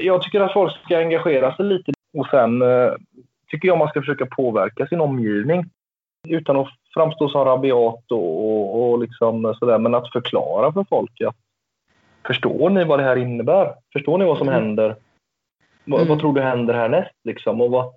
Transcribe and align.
jag 0.00 0.22
tycker 0.22 0.40
att 0.40 0.52
folk 0.52 0.72
ska 0.84 0.98
engagera 0.98 1.56
sig 1.56 1.64
lite 1.64 1.92
och 2.18 2.26
sen 2.26 2.62
eh, 2.62 2.92
tycker 3.50 3.68
jag 3.68 3.78
man 3.78 3.88
ska 3.88 4.00
försöka 4.00 4.26
påverka 4.26 4.86
sin 4.86 5.00
omgivning 5.00 5.64
utan 6.28 6.56
att 6.56 6.68
framstå 6.94 7.28
som 7.28 7.44
rabiat 7.44 8.12
och, 8.12 8.46
och, 8.46 8.90
och 8.90 8.98
liksom 8.98 9.54
sådär, 9.58 9.78
men 9.78 9.94
att 9.94 10.12
förklara 10.12 10.72
för 10.72 10.84
folk 10.88 11.20
att 11.20 11.36
förstår 12.26 12.70
ni 12.70 12.84
vad 12.84 12.98
det 12.98 13.04
här 13.04 13.16
innebär? 13.16 13.74
Förstår 13.92 14.18
ni 14.18 14.24
vad 14.24 14.38
som 14.38 14.48
mm. 14.48 14.60
händer? 14.60 14.96
Vad, 15.84 16.00
mm. 16.00 16.08
vad, 16.08 16.20
tror 16.20 16.32
du 16.32 16.40
händer 16.40 16.74
härnäst 16.74 17.14
liksom? 17.24 17.60
Och 17.60 17.70
vad, 17.70 17.92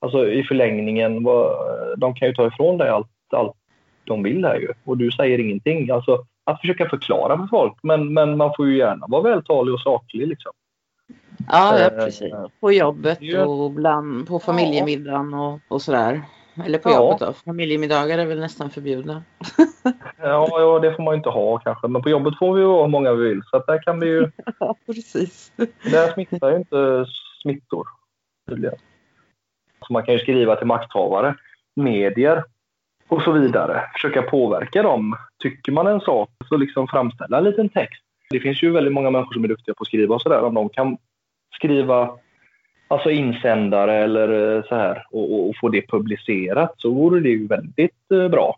alltså 0.00 0.28
i 0.28 0.42
förlängningen, 0.42 1.24
vad, 1.24 1.56
de 1.98 2.14
kan 2.14 2.28
ju 2.28 2.34
ta 2.34 2.46
ifrån 2.46 2.78
dig 2.78 2.88
allt, 2.88 3.08
allt 3.32 3.56
de 4.04 4.22
vill 4.22 4.44
här 4.44 4.56
ju 4.56 4.72
och 4.84 4.98
du 4.98 5.10
säger 5.10 5.38
ingenting. 5.38 5.90
Alltså 5.90 6.24
att 6.44 6.60
försöka 6.60 6.88
förklara 6.88 7.36
för 7.38 7.46
folk, 7.46 7.74
men, 7.82 8.12
men 8.12 8.36
man 8.36 8.52
får 8.56 8.68
ju 8.68 8.76
gärna 8.76 9.06
vara 9.08 9.22
vältalig 9.22 9.74
och 9.74 9.80
saklig 9.80 10.28
liksom. 10.28 10.52
Ja, 11.48 11.78
ja 11.78 11.86
eh, 11.86 11.88
precis. 11.88 12.32
På 12.60 12.72
jobbet 12.72 13.18
och 13.46 13.70
bland, 13.70 14.28
på 14.28 14.38
familjemiddagen 14.38 15.34
och, 15.34 15.60
och 15.68 15.82
sådär. 15.82 16.22
Eller 16.64 16.78
på 16.78 16.90
ja. 16.90 16.96
jobbet 16.96 17.20
då. 17.20 17.32
Familjemiddagar 17.32 18.18
är 18.18 18.26
väl 18.26 18.40
nästan 18.40 18.70
förbjudna. 18.70 19.22
ja, 20.18 20.60
ja, 20.60 20.78
det 20.78 20.94
får 20.94 21.02
man 21.02 21.14
inte 21.14 21.28
ha 21.28 21.58
kanske. 21.58 21.88
Men 21.88 22.02
på 22.02 22.10
jobbet 22.10 22.38
får 22.38 22.54
vi 22.54 22.60
ju 22.60 22.66
ha 22.66 22.82
hur 22.82 22.90
många 22.90 23.12
vi 23.12 23.28
vill. 23.28 23.42
Så 23.50 23.64
där 23.66 23.82
kan 23.82 24.00
vi 24.00 24.06
ju... 24.06 24.30
Ja, 24.60 24.74
precis. 24.86 25.52
Där 25.84 26.12
smittar 26.12 26.50
ju 26.50 26.56
inte 26.56 27.06
smittor 27.42 27.86
tydligen. 28.48 28.76
Så 29.86 29.92
man 29.92 30.02
kan 30.02 30.14
ju 30.14 30.20
skriva 30.20 30.56
till 30.56 30.66
makthavare, 30.66 31.36
medier 31.76 32.44
och 33.08 33.22
så 33.22 33.32
vidare. 33.32 33.82
Försöka 33.92 34.22
påverka 34.22 34.82
dem. 34.82 35.16
Tycker 35.42 35.72
man 35.72 35.86
en 35.86 36.00
sak 36.00 36.30
så 36.48 36.56
liksom 36.56 36.88
framställa 36.88 37.38
en 37.38 37.44
liten 37.44 37.68
text. 37.68 38.02
Det 38.30 38.40
finns 38.40 38.62
ju 38.62 38.70
väldigt 38.70 38.92
många 38.92 39.10
människor 39.10 39.32
som 39.32 39.44
är 39.44 39.48
duktiga 39.48 39.74
på 39.74 39.82
att 39.82 39.88
skriva 39.88 40.14
och 40.14 40.22
sådär. 40.22 40.42
Om 40.42 40.54
de 40.54 40.68
kan 40.68 40.98
skriva 41.64 42.10
alltså 42.88 43.10
insändare 43.10 43.94
eller 43.94 44.56
eh, 44.56 44.62
så 44.64 44.74
här 44.74 45.06
och, 45.10 45.48
och, 45.48 45.54
få 45.60 45.68
det 45.68 45.88
publicerat 45.88 46.74
så 46.78 46.90
vore 46.90 47.20
det 47.20 47.28
ju 47.28 47.46
väldigt 47.46 48.10
eh, 48.12 48.28
bra. 48.28 48.56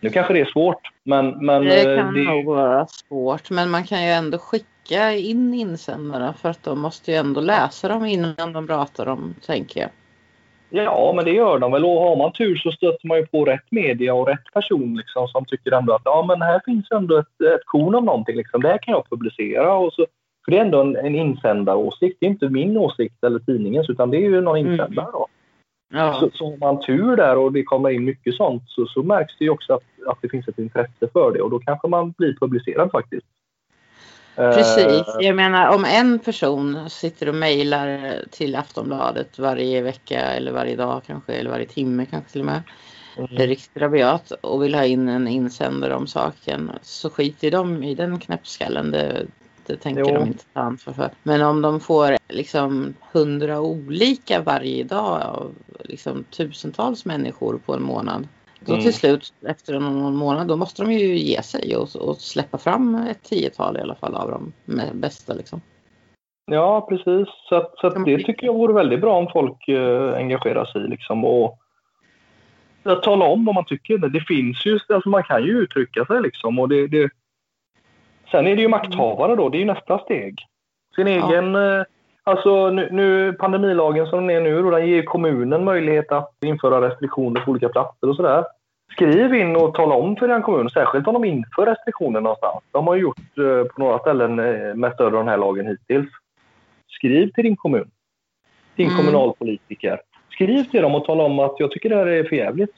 Nu 0.00 0.10
kanske 0.10 0.32
det 0.32 0.40
är 0.40 0.44
svårt 0.44 0.88
men... 1.04 1.46
men 1.46 1.64
det 1.64 1.92
eh, 1.92 1.96
kan 1.96 2.14
det... 2.14 2.24
nog 2.24 2.44
vara 2.44 2.86
svårt 2.86 3.50
men 3.50 3.70
man 3.70 3.84
kan 3.84 4.02
ju 4.02 4.10
ändå 4.10 4.38
skicka 4.38 5.12
in 5.12 5.54
insändare 5.54 6.34
för 6.40 6.48
att 6.48 6.62
de 6.62 6.80
måste 6.80 7.10
ju 7.10 7.16
ändå 7.16 7.40
läsa 7.40 7.88
dem 7.88 8.04
innan 8.04 8.52
de 8.52 8.66
pratar 8.66 9.06
dem 9.06 9.34
tänker 9.46 9.80
jag. 9.80 9.90
Ja, 10.70 11.12
men 11.16 11.24
det 11.24 11.30
gör 11.30 11.58
de 11.58 11.72
väl. 11.72 11.84
Och 11.84 12.00
har 12.00 12.16
man 12.16 12.32
tur 12.32 12.56
så 12.56 12.72
stöter 12.72 13.08
man 13.08 13.18
ju 13.18 13.26
på 13.26 13.44
rätt 13.44 13.70
media 13.70 14.14
och 14.14 14.28
rätt 14.28 14.52
person 14.52 14.96
liksom, 14.96 15.28
som 15.28 15.44
tycker 15.44 15.72
ändå 15.72 15.94
att 15.94 16.02
ja, 16.04 16.24
men 16.28 16.42
här 16.42 16.60
finns 16.64 16.90
ändå 16.90 17.18
ett, 17.18 17.40
ett 17.54 17.64
korn 17.64 17.94
av 17.94 18.04
någonting. 18.04 18.36
Liksom. 18.36 18.62
Det 18.62 18.68
här 18.68 18.78
kan 18.78 18.92
jag 18.92 19.10
publicera. 19.10 19.74
Och 19.74 19.92
så, 19.92 20.06
för 20.44 20.50
det 20.50 20.58
är 20.58 20.64
ändå 20.64 20.80
en, 20.80 20.96
en 20.96 21.14
insändaråsikt. 21.14 22.16
Det 22.20 22.26
är 22.26 22.30
inte 22.30 22.48
min 22.48 22.76
åsikt 22.76 23.24
eller 23.24 23.38
tidningens 23.38 23.90
utan 23.90 24.10
det 24.10 24.16
är 24.16 24.20
ju 24.20 24.40
någon 24.40 24.58
mm. 24.58 24.72
insändare. 24.72 25.10
Då. 25.12 25.26
Ja. 25.94 26.14
Så, 26.20 26.30
så 26.34 26.50
har 26.50 26.56
man 26.56 26.80
tur 26.80 27.16
där 27.16 27.36
och 27.36 27.52
det 27.52 27.62
kommer 27.62 27.90
in 27.90 28.04
mycket 28.04 28.34
sånt 28.34 28.62
så, 28.66 28.86
så 28.86 29.02
märks 29.02 29.38
det 29.38 29.44
ju 29.44 29.50
också 29.50 29.72
att, 29.72 29.82
att 30.06 30.18
det 30.22 30.28
finns 30.28 30.48
ett 30.48 30.58
intresse 30.58 31.08
för 31.12 31.32
det 31.32 31.40
och 31.40 31.50
då 31.50 31.58
kanske 31.58 31.88
man 31.88 32.10
blir 32.10 32.36
publicerad 32.40 32.90
faktiskt. 32.90 33.26
Precis. 34.36 34.86
Eh, 34.86 35.26
jag 35.26 35.36
menar 35.36 35.74
om 35.74 35.84
en 35.84 36.18
person 36.18 36.90
sitter 36.90 37.28
och 37.28 37.34
mejlar 37.34 38.16
till 38.30 38.56
Aftonbladet 38.56 39.38
varje 39.38 39.82
vecka 39.82 40.20
eller 40.20 40.52
varje 40.52 40.76
dag 40.76 41.02
kanske 41.06 41.32
eller 41.32 41.50
varje 41.50 41.66
timme 41.66 42.06
kanske 42.10 42.30
till 42.30 42.40
och 42.40 42.46
med. 42.46 42.62
Mm. 43.16 43.28
Riktigt 43.28 43.82
rabiat 43.82 44.30
och 44.30 44.62
vill 44.62 44.74
ha 44.74 44.84
in 44.84 45.08
en 45.08 45.28
insändare 45.28 45.94
om 45.94 46.06
saken 46.06 46.70
så 46.82 47.10
skiter 47.10 47.50
de 47.50 47.82
i 47.82 47.94
den 47.94 48.18
knäppskallen. 48.18 48.90
Det, 48.90 49.26
det 49.66 49.76
tänker 49.76 50.04
jo. 50.08 50.14
de 50.14 50.26
inte 50.26 50.44
ta 50.44 50.60
ansvar 50.60 50.94
för. 50.94 51.10
Men 51.22 51.42
om 51.42 51.62
de 51.62 51.80
får 51.80 52.16
liksom 52.28 52.94
hundra 53.12 53.60
olika 53.60 54.42
varje 54.42 54.84
dag 54.84 55.22
av 55.22 55.54
liksom 55.84 56.24
tusentals 56.24 57.04
människor 57.04 57.60
på 57.66 57.74
en 57.74 57.82
månad 57.82 58.28
då 58.60 58.72
mm. 58.72 58.82
till 58.82 58.94
slut 58.94 59.34
efter 59.46 59.80
någon 59.80 60.16
månad 60.16 60.48
då 60.48 60.56
måste 60.56 60.82
de 60.82 60.92
ju 60.92 61.18
ge 61.18 61.42
sig 61.42 61.76
och, 61.76 61.96
och 61.96 62.16
släppa 62.16 62.58
fram 62.58 62.94
ett 62.94 63.22
tiotal 63.22 63.76
i 63.76 63.80
alla 63.80 63.94
fall 63.94 64.14
av 64.14 64.30
de 64.30 64.52
bästa 64.92 65.34
liksom. 65.34 65.60
Ja 66.46 66.86
precis 66.88 67.28
så, 67.48 67.54
att, 67.54 67.78
så 67.78 67.86
att 67.86 68.04
det 68.04 68.18
tycker 68.18 68.46
jag 68.46 68.54
vore 68.54 68.72
väldigt 68.72 69.00
bra 69.00 69.16
om 69.16 69.28
folk 69.32 69.68
eh, 69.68 70.14
engagerar 70.14 70.64
sig 70.64 70.88
liksom 70.88 71.24
och 71.24 71.58
att 72.82 73.02
tala 73.02 73.24
om 73.24 73.44
vad 73.44 73.54
man 73.54 73.64
tycker. 73.64 73.98
Det 73.98 74.20
finns 74.20 74.66
ju, 74.66 74.78
alltså 74.88 75.08
man 75.08 75.22
kan 75.22 75.44
ju 75.44 75.58
uttrycka 75.58 76.04
sig 76.04 76.22
liksom 76.22 76.58
och 76.58 76.68
det, 76.68 76.86
det 76.86 77.10
Sen 78.34 78.46
är 78.46 78.56
det 78.56 78.62
ju 78.62 78.68
makthavare 78.68 79.36
då, 79.36 79.48
det 79.48 79.56
är 79.56 79.58
ju 79.58 79.64
nästa 79.64 79.98
steg. 79.98 80.46
Sin 80.96 81.06
ja. 81.06 81.12
egen, 81.12 81.54
eh, 81.54 81.84
alltså 82.22 82.70
nu, 82.70 82.88
nu, 82.92 83.32
pandemilagen 83.32 84.06
som 84.06 84.26
den 84.26 84.36
är 84.36 84.40
nu, 84.40 84.62
då, 84.62 84.70
den 84.70 84.88
ger 84.88 85.02
kommunen 85.02 85.64
möjlighet 85.64 86.12
att 86.12 86.32
införa 86.44 86.88
restriktioner 86.88 87.40
på 87.40 87.50
olika 87.50 87.68
platser 87.68 88.08
och 88.08 88.16
sådär. 88.16 88.44
Skriv 88.92 89.34
in 89.34 89.56
och 89.56 89.74
tala 89.74 89.94
om 89.94 90.16
för 90.16 90.28
den 90.28 90.42
kommunen, 90.42 90.70
särskilt 90.70 91.06
om 91.06 91.14
de 91.14 91.24
inför 91.24 91.66
restriktioner 91.66 92.20
någonstans. 92.20 92.64
De 92.70 92.86
har 92.86 92.96
gjort 92.96 93.38
eh, 93.38 93.64
på 93.64 93.80
några 93.80 93.98
ställen 93.98 94.38
eh, 94.38 94.74
med 94.74 94.92
stöd 94.92 95.06
av 95.06 95.12
den 95.12 95.28
här 95.28 95.38
lagen 95.38 95.66
hittills. 95.66 96.10
Skriv 96.88 97.30
till 97.30 97.44
din 97.44 97.56
kommun, 97.56 97.90
din 98.76 98.86
mm. 98.86 98.98
kommunalpolitiker. 98.98 100.00
Skriv 100.30 100.64
till 100.64 100.82
dem 100.82 100.94
och 100.94 101.04
tala 101.04 101.22
om 101.22 101.38
att 101.38 101.54
jag 101.58 101.70
tycker 101.70 101.88
det 101.88 101.96
här 101.96 102.06
är 102.06 102.24
för 102.24 102.36
jävligt. 102.36 102.74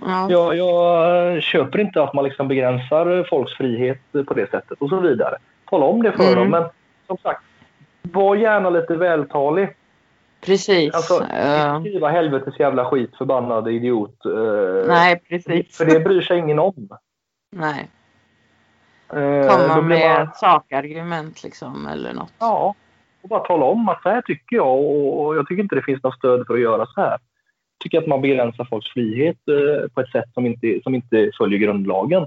Ja. 0.00 0.30
Jag, 0.30 0.56
jag, 0.56 1.42
köper 1.42 1.78
inte 1.78 2.02
att 2.02 2.14
man 2.14 2.24
liksom 2.24 2.48
begränsar 2.48 3.26
folks 3.30 3.52
frihet 3.52 4.00
på 4.26 4.34
det 4.34 4.50
sättet 4.50 4.82
och 4.82 4.88
så 4.88 5.00
vidare. 5.00 5.36
Tala 5.70 5.86
om 5.86 6.02
det 6.02 6.12
för 6.12 6.32
mm. 6.32 6.34
dem, 6.34 6.50
men 6.50 6.64
som 7.06 7.18
sagt, 7.18 7.42
var 8.02 8.36
gärna 8.36 8.70
lite 8.70 8.96
vältalig. 8.96 9.68
Precis. 10.40 10.94
Alltså, 10.94 11.26
skriva 11.80 12.08
helvetes 12.08 12.60
jävla 12.60 12.84
skit, 12.84 13.16
förbannade 13.18 13.72
idiot. 13.72 14.26
Uh, 14.26 14.86
Nej, 14.86 15.22
precis. 15.28 15.76
För 15.76 15.84
det 15.84 16.00
bryr 16.00 16.20
sig 16.20 16.38
ingen 16.38 16.58
om. 16.58 16.88
Nej. 17.56 17.88
Uh, 19.14 19.48
Komma 19.48 19.80
med 19.80 20.18
man... 20.18 20.34
sakargument 20.34 21.42
liksom, 21.42 21.86
eller 21.86 22.12
något. 22.12 22.32
Ja, 22.38 22.74
och 23.22 23.28
bara 23.28 23.40
tala 23.40 23.64
om 23.64 23.88
att 23.88 24.02
så 24.02 24.08
här 24.08 24.22
tycker 24.22 24.56
jag 24.56 24.78
och 25.18 25.36
jag 25.36 25.46
tycker 25.46 25.62
inte 25.62 25.74
det 25.74 25.82
finns 25.82 26.02
något 26.02 26.14
stöd 26.14 26.46
för 26.46 26.54
att 26.54 26.60
göra 26.60 26.86
så 26.86 27.00
här 27.00 27.18
tycker 27.80 27.98
att 27.98 28.06
man 28.06 28.20
begränsar 28.20 28.64
folks 28.64 28.88
frihet 28.88 29.38
eh, 29.48 29.88
på 29.88 30.00
ett 30.00 30.10
sätt 30.10 30.34
som 30.34 30.46
inte, 30.46 30.80
som 30.82 30.94
inte 30.94 31.30
följer 31.38 31.58
grundlagen. 31.58 32.26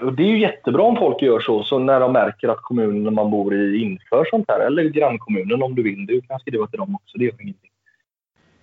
Och 0.00 0.12
det 0.12 0.22
är 0.22 0.26
ju 0.26 0.40
jättebra 0.40 0.82
om 0.82 0.96
folk 0.96 1.22
gör 1.22 1.40
så, 1.40 1.62
så 1.62 1.78
när 1.78 2.00
de 2.00 2.12
märker 2.12 2.48
att 2.48 2.62
kommunen 2.62 3.14
man 3.14 3.30
bor 3.30 3.54
i 3.54 3.78
inför 3.78 4.24
sånt 4.30 4.44
här, 4.48 4.60
eller 4.60 4.84
grannkommunen 4.84 5.62
om 5.62 5.74
du 5.74 5.82
vill. 5.82 6.06
Du 6.06 6.20
kan 6.20 6.40
skriva 6.40 6.66
till 6.66 6.78
dem 6.78 6.94
också, 6.94 7.18
det 7.18 7.24
gör 7.24 7.42
ingenting. 7.42 7.70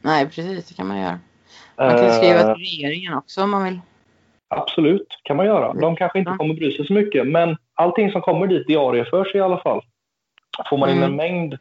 Nej, 0.02 0.26
precis, 0.26 0.68
det 0.68 0.74
kan 0.76 0.88
man 0.88 1.02
göra. 1.02 1.20
Man 1.78 1.98
kan 1.98 2.12
skriva 2.12 2.40
till 2.40 2.50
eh. 2.50 2.56
regeringen 2.56 3.14
också 3.14 3.44
om 3.44 3.50
man 3.50 3.64
vill. 3.64 3.80
Absolut, 4.48 5.08
kan 5.24 5.38
man 5.38 5.46
göra. 5.46 5.74
De 5.74 5.96
kanske 5.96 6.20
inte 6.20 6.36
kommer 6.38 6.54
bry 6.54 6.72
sig 6.72 6.88
så 6.88 6.94
mycket, 6.94 7.28
men 7.28 7.58
allting 7.74 8.12
som 8.12 8.22
kommer 8.22 8.48
dit 8.48 8.68
diarieförs 8.68 9.36
i 9.36 9.40
alla 9.40 9.58
fall. 9.58 9.82
Får 10.70 10.78
man 10.78 10.90
in 10.90 10.98
en 10.98 11.04
mm. 11.04 11.16
mängd 11.16 11.58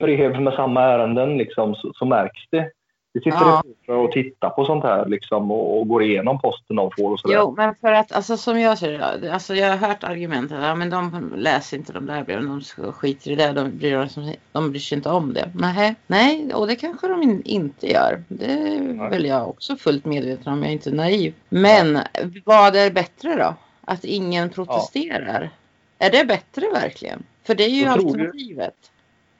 brev 0.00 0.40
med 0.40 0.54
samma 0.54 0.82
ärenden 0.82 1.38
liksom, 1.38 1.74
så, 1.74 1.92
så 1.94 2.04
märks 2.04 2.40
det. 2.50 2.70
Vi 3.12 3.20
sitter 3.20 3.62
ja. 3.86 3.94
och 3.94 4.12
tittar 4.12 4.50
på 4.50 4.64
sånt 4.64 4.84
här 4.84 5.06
liksom, 5.06 5.50
och, 5.50 5.78
och 5.78 5.88
går 5.88 6.02
igenom 6.02 6.40
posten 6.40 6.76
de 6.76 6.90
får 6.98 7.12
och 7.12 7.20
sådär. 7.20 7.34
Jo, 7.34 7.54
men 7.56 7.74
för 7.74 7.92
att 7.92 8.12
alltså, 8.12 8.36
som 8.36 8.60
jag 8.60 8.78
ser 8.78 9.18
det, 9.18 9.32
alltså, 9.32 9.54
jag 9.54 9.76
har 9.76 9.88
hört 9.88 10.04
argumentet 10.04 10.58
ja, 10.62 10.74
men 10.74 10.90
de 10.90 11.32
läser 11.36 11.76
inte 11.76 11.92
de 11.92 12.06
där 12.06 12.24
breven, 12.24 12.46
de 12.46 12.92
skiter 12.92 13.30
i 13.30 13.34
det, 13.34 13.52
de 13.52 13.78
bryr, 13.78 14.08
de 14.52 14.70
bryr 14.70 14.80
sig 14.80 14.96
inte 14.96 15.08
om 15.08 15.34
det. 15.34 15.50
Nej, 15.54 15.94
nej, 16.06 16.54
och 16.54 16.66
det 16.66 16.76
kanske 16.76 17.08
de 17.08 17.42
inte 17.44 17.86
gör. 17.86 18.22
Det 18.28 18.52
är 18.52 19.10
väl 19.10 19.26
jag 19.26 19.48
också 19.48 19.76
fullt 19.76 20.04
medveten 20.04 20.52
om, 20.52 20.62
jag 20.62 20.68
är 20.68 20.72
inte 20.72 20.90
naiv. 20.90 21.34
Men 21.48 21.92
nej. 21.92 22.42
vad 22.44 22.76
är 22.76 22.90
bättre 22.90 23.36
då? 23.36 23.54
Att 23.84 24.04
ingen 24.04 24.50
protesterar? 24.50 25.50
Ja. 25.98 26.06
Är 26.06 26.10
det 26.10 26.24
bättre 26.24 26.70
verkligen? 26.72 27.22
För 27.46 27.54
det 27.54 27.64
är 27.64 27.68
ju 27.68 27.86
alternativet. 27.86 28.74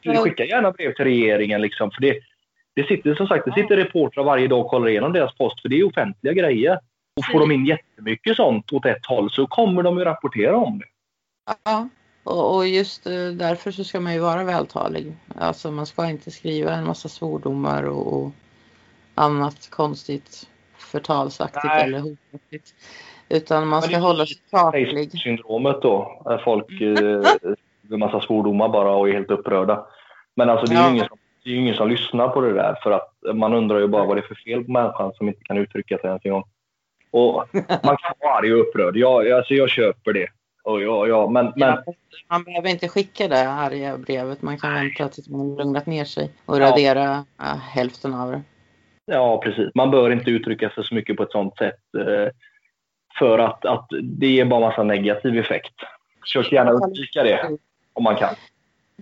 Du, 0.00 0.16
skicka 0.16 0.44
gärna 0.44 0.70
brev 0.70 0.94
till 0.94 1.04
regeringen 1.04 1.62
liksom, 1.62 1.90
för 1.90 2.00
det 2.00 2.18
det 2.78 2.86
sitter 2.86 3.14
som 3.14 3.26
sagt 3.26 3.44
det 3.44 3.52
sitter 3.62 3.76
reportrar 3.76 4.24
varje 4.24 4.48
dag 4.48 4.60
och 4.60 4.70
kollar 4.70 4.88
igenom 4.88 5.12
deras 5.12 5.34
post 5.34 5.62
för 5.62 5.68
det 5.68 5.78
är 5.78 5.86
offentliga 5.86 6.32
grejer. 6.32 6.78
Och 7.16 7.24
får 7.32 7.40
de 7.40 7.52
in 7.52 7.66
jättemycket 7.66 8.36
sånt 8.36 8.72
åt 8.72 8.86
ett 8.86 9.06
håll 9.06 9.30
så 9.30 9.46
kommer 9.46 9.82
de 9.82 9.98
ju 9.98 10.04
rapportera 10.04 10.56
om 10.56 10.78
det. 10.78 10.84
Ja, 11.64 11.88
och 12.24 12.68
just 12.68 13.06
eh, 13.06 13.12
därför 13.12 13.70
så 13.70 13.84
ska 13.84 14.00
man 14.00 14.14
ju 14.14 14.20
vara 14.20 14.44
vältalig. 14.44 15.16
Alltså 15.34 15.70
man 15.70 15.86
ska 15.86 16.08
inte 16.08 16.30
skriva 16.30 16.72
en 16.72 16.86
massa 16.86 17.08
svordomar 17.08 17.82
och, 17.82 18.12
och 18.12 18.30
annat 19.14 19.70
konstigt 19.70 20.48
förtalsaktigt 20.76 21.64
Nej. 21.64 21.84
eller 21.84 21.98
hotaktigt. 21.98 22.74
Utan 23.28 23.68
man 23.68 23.82
ska 23.82 23.98
hålla 23.98 24.26
sig 24.26 24.36
saklig. 24.50 25.20
Syndromet 25.20 25.82
då. 25.82 26.22
Folk 26.44 26.70
eh, 26.80 27.92
en 27.92 27.98
massa 27.98 28.20
svordomar 28.20 28.68
bara 28.68 28.90
och 28.90 29.08
är 29.08 29.12
helt 29.12 29.30
upprörda. 29.30 29.86
Men 30.34 30.50
alltså 30.50 30.66
det 30.66 30.74
är 30.74 30.84
ju 30.84 30.94
ingen 30.94 31.08
som 31.08 31.18
det 31.44 31.50
är 31.50 31.54
ju 31.54 31.60
ingen 31.60 31.74
som 31.74 31.88
lyssnar 31.88 32.28
på 32.28 32.40
det 32.40 32.52
där 32.52 32.78
för 32.82 32.90
att 32.90 33.14
man 33.34 33.54
undrar 33.54 33.78
ju 33.78 33.86
bara 33.86 34.04
vad 34.04 34.16
det 34.16 34.20
är 34.20 34.28
för 34.28 34.34
fel 34.34 34.64
på 34.64 34.70
människan 34.70 35.12
som 35.14 35.28
inte 35.28 35.42
kan 35.42 35.58
uttrycka 35.58 35.98
sig 35.98 36.08
ens 36.08 36.24
en 36.24 36.32
gång. 36.32 36.44
Och 37.10 37.48
man 37.68 37.96
kan 37.96 38.14
vara 38.20 38.34
arg 38.34 38.54
och 38.54 38.60
upprörd. 38.60 38.96
Jag, 38.96 39.30
alltså 39.30 39.54
jag 39.54 39.70
köper 39.70 40.12
det. 40.12 40.28
Och 40.62 40.82
ja, 40.82 41.06
ja, 41.06 41.28
men, 41.28 41.52
men... 41.56 41.78
man 42.28 42.44
behöver 42.44 42.68
inte 42.68 42.88
skicka 42.88 43.28
det 43.28 43.48
arga 43.48 43.98
brevet. 43.98 44.42
Man 44.42 44.58
kan 44.58 44.74
vänta 44.74 45.08
tills 45.08 45.28
man 45.28 45.56
lugnat 45.56 45.86
ner 45.86 46.04
sig 46.04 46.30
och 46.46 46.58
radera 46.58 47.24
ja. 47.38 47.44
hälften 47.44 48.14
av 48.14 48.30
det. 48.30 48.42
Ja, 49.04 49.40
precis. 49.44 49.70
Man 49.74 49.90
bör 49.90 50.10
inte 50.10 50.30
uttrycka 50.30 50.70
sig 50.70 50.84
så 50.84 50.94
mycket 50.94 51.16
på 51.16 51.22
ett 51.22 51.32
sånt 51.32 51.56
sätt. 51.56 51.80
Eh, 51.98 52.28
för 53.18 53.38
att, 53.38 53.64
att 53.64 53.86
det 54.02 54.26
ger 54.26 54.44
bara 54.44 54.60
massa 54.60 54.82
negativ 54.82 55.38
effekt. 55.38 55.74
Försök 56.20 56.52
gärna 56.52 56.70
undvika 56.70 57.22
det 57.22 57.56
om 57.92 58.02
man 58.04 58.16
kan. 58.16 58.34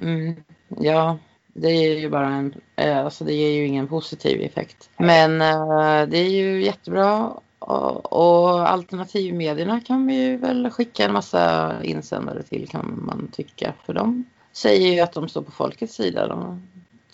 Mm, 0.02 0.34
ja, 0.68 1.18
det 1.58 1.72
ger 1.72 1.96
ju 1.96 2.10
bara 2.10 2.26
en, 2.26 2.54
eh, 2.76 3.04
alltså 3.04 3.24
det 3.24 3.32
ger 3.32 3.50
ju 3.50 3.66
ingen 3.66 3.88
positiv 3.88 4.40
effekt. 4.40 4.90
Men 4.96 5.32
uh, 5.32 6.08
det 6.08 6.18
är 6.18 6.30
ju 6.30 6.62
jättebra 6.62 7.32
och, 7.58 8.12
och 8.12 8.70
alternativmedierna 8.70 9.80
kan 9.80 10.06
vi 10.06 10.24
ju 10.24 10.36
väl 10.36 10.70
skicka 10.70 11.04
en 11.04 11.12
massa 11.12 11.72
insändare 11.82 12.42
till 12.42 12.68
kan 12.68 13.02
man 13.06 13.28
tycka. 13.32 13.72
För 13.86 13.94
de 13.94 14.24
säger 14.52 14.94
ju 14.94 15.00
att 15.00 15.12
de 15.12 15.28
står 15.28 15.42
på 15.42 15.50
folkets 15.50 15.94
sida. 15.94 16.26
De 16.26 16.62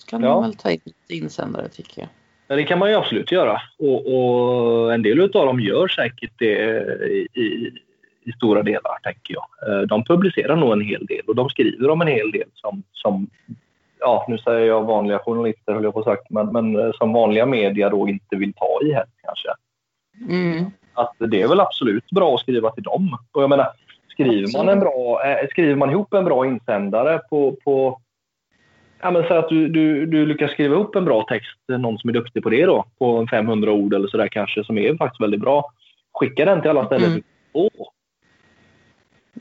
kan 0.07 0.23
ja. 0.23 0.29
de 0.29 0.43
väl 0.43 0.55
ta 0.55 0.71
in 0.71 0.81
insändare 1.09 1.69
tycker 1.69 2.01
jag. 2.01 2.09
Ja, 2.49 2.57
det 2.57 2.65
kan 2.65 2.79
man 2.79 2.91
ju 2.91 2.97
absolut 2.97 3.33
göra. 3.33 3.63
Och, 3.79 4.15
och 4.15 4.95
en 4.95 5.03
del 5.03 5.21
av 5.21 5.29
dem 5.47 5.61
gör 5.61 5.89
säkert 5.89 6.33
det 6.39 6.85
i, 7.07 7.29
i, 7.41 7.73
i, 8.25 8.33
stora 8.33 8.63
delar, 8.63 8.99
tänker 9.03 9.35
jag. 9.35 9.47
Eh, 9.69 9.83
de 9.83 10.05
publicerar 10.05 10.57
nog 10.57 10.73
en 10.73 10.81
hel 10.81 11.07
del 11.07 11.23
och 11.27 11.35
de 11.35 11.49
skriver 11.49 11.91
om 11.91 12.01
en 12.01 12.09
hel 12.09 12.31
del 12.31 12.49
som, 12.55 12.83
som 12.93 13.31
ja, 14.03 14.27
nu 14.29 14.39
säger 14.39 14.67
jag 14.67 14.83
vanliga 14.83 15.19
journalister, 15.19 15.73
höll 15.73 15.85
jag 15.85 15.95
på 15.95 16.03
sagt, 16.03 16.31
men, 16.31 16.47
men 16.47 16.79
eh, 16.79 16.93
som 16.93 17.13
vanliga 17.13 17.47
media 17.47 17.91
då 17.91 18.09
inte 18.09 18.37
vill 18.37 18.53
ta 18.53 18.81
i 18.83 18.93
här 18.93 19.05
kanske. 19.23 19.49
Mm. 20.35 20.71
Att 20.95 21.15
det 21.19 21.43
är 21.43 21.49
väl 21.49 21.61
absolut 21.61 22.11
bra 22.11 22.35
att 22.35 22.41
skriva 22.41 22.71
till 22.71 22.83
dem. 22.83 23.19
Och 23.33 23.43
jag 23.43 23.51
menar, 23.51 23.69
skriver 24.09 24.59
man, 24.59 24.69
en 24.69 24.81
bra, 24.81 25.25
äh, 25.25 25.49
skriver 25.51 25.77
man 25.77 25.91
ihop 25.91 26.15
en 26.15 26.25
bra 26.25 26.47
insändare 26.47 27.21
på, 27.31 27.57
på 27.65 28.01
Ja, 29.05 29.11
men 29.11 29.29
så 29.29 29.35
att 29.35 29.49
du, 29.49 29.69
du, 29.69 30.07
du 30.07 30.27
lyckas 30.27 30.51
skriva 30.51 30.77
upp 30.77 30.97
en 30.97 31.05
bra 31.05 31.27
text, 31.29 31.59
någon 31.69 31.99
som 31.99 32.11
är 32.11 32.15
duktig 32.15 32.43
på 32.43 32.51
det 32.51 32.67
då, 32.67 32.85
på 32.99 33.27
500 33.31 33.73
ord 33.73 33.95
eller 33.95 34.09
sådär 34.09 34.29
kanske, 34.29 34.65
som 34.65 34.79
är 34.79 34.97
faktiskt 34.97 35.21
väldigt 35.21 35.41
bra. 35.41 35.73
Skicka 36.13 36.45
den 36.45 36.61
till 36.61 36.71
alla 36.71 36.87
ställen 36.87 37.11
mm. 37.11 37.23
du 37.53 37.69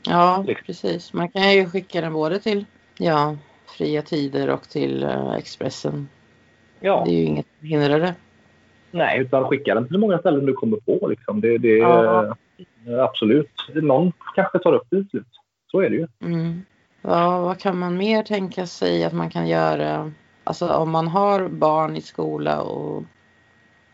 Ja, 0.04 0.44
liksom. 0.46 0.66
precis. 0.66 1.12
Man 1.12 1.28
kan 1.28 1.52
ju 1.52 1.66
skicka 1.66 2.00
den 2.00 2.12
både 2.12 2.38
till 2.38 2.64
ja, 2.98 3.36
Fria 3.78 4.02
Tider 4.02 4.50
och 4.50 4.68
till 4.68 5.04
uh, 5.04 5.34
Expressen. 5.38 6.08
Ja. 6.80 7.02
Det 7.06 7.10
är 7.10 7.14
ju 7.14 7.24
inget 7.24 7.46
som 7.58 7.68
hindrar 7.68 8.00
det. 8.00 8.14
Nej, 8.90 9.20
utan 9.20 9.44
skicka 9.44 9.74
den 9.74 9.84
till 9.84 9.94
så 9.94 10.00
många 10.00 10.18
ställen 10.18 10.46
du 10.46 10.52
kommer 10.52 10.76
på. 10.76 11.08
Liksom. 11.08 11.40
Det, 11.40 11.58
det 11.58 11.76
ja. 11.76 12.34
Absolut. 13.00 13.50
Någon 13.74 14.12
kanske 14.34 14.58
tar 14.58 14.72
upp 14.72 14.86
det 14.90 14.96
till 14.96 15.08
slut. 15.08 15.26
Så 15.70 15.80
är 15.80 15.90
det 15.90 15.96
ju. 15.96 16.06
Mm. 16.24 16.62
Ja, 17.02 17.40
vad 17.40 17.58
kan 17.58 17.78
man 17.78 17.96
mer 17.96 18.22
tänka 18.22 18.66
sig 18.66 19.04
att 19.04 19.12
man 19.12 19.30
kan 19.30 19.48
göra? 19.48 20.12
Alltså 20.44 20.68
om 20.68 20.90
man 20.90 21.08
har 21.08 21.48
barn 21.48 21.96
i 21.96 22.00
skola 22.00 22.62
och, 22.62 23.02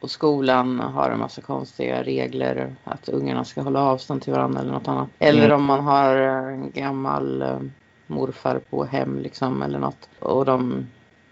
och 0.01 0.11
skolan 0.11 0.81
har 0.81 1.11
en 1.11 1.19
massa 1.19 1.43
konstiga 1.43 2.03
regler 2.03 2.75
att 2.85 3.09
ungarna 3.09 3.45
ska 3.45 3.61
hålla 3.61 3.81
avstånd 3.81 4.23
till 4.23 4.33
varandra 4.33 4.61
eller 4.61 4.73
något 4.73 4.89
annat. 4.89 5.09
Eller 5.19 5.45
mm. 5.45 5.57
om 5.57 5.65
man 5.65 5.85
har 5.85 6.17
en 6.17 6.71
gammal 6.71 7.43
eh, 7.43 7.59
morfar 8.09 8.59
på 8.71 8.85
hem 8.85 9.19
liksom 9.19 9.63
eller 9.63 9.79
något 9.79 10.09
och 10.19 10.45
de 10.45 10.87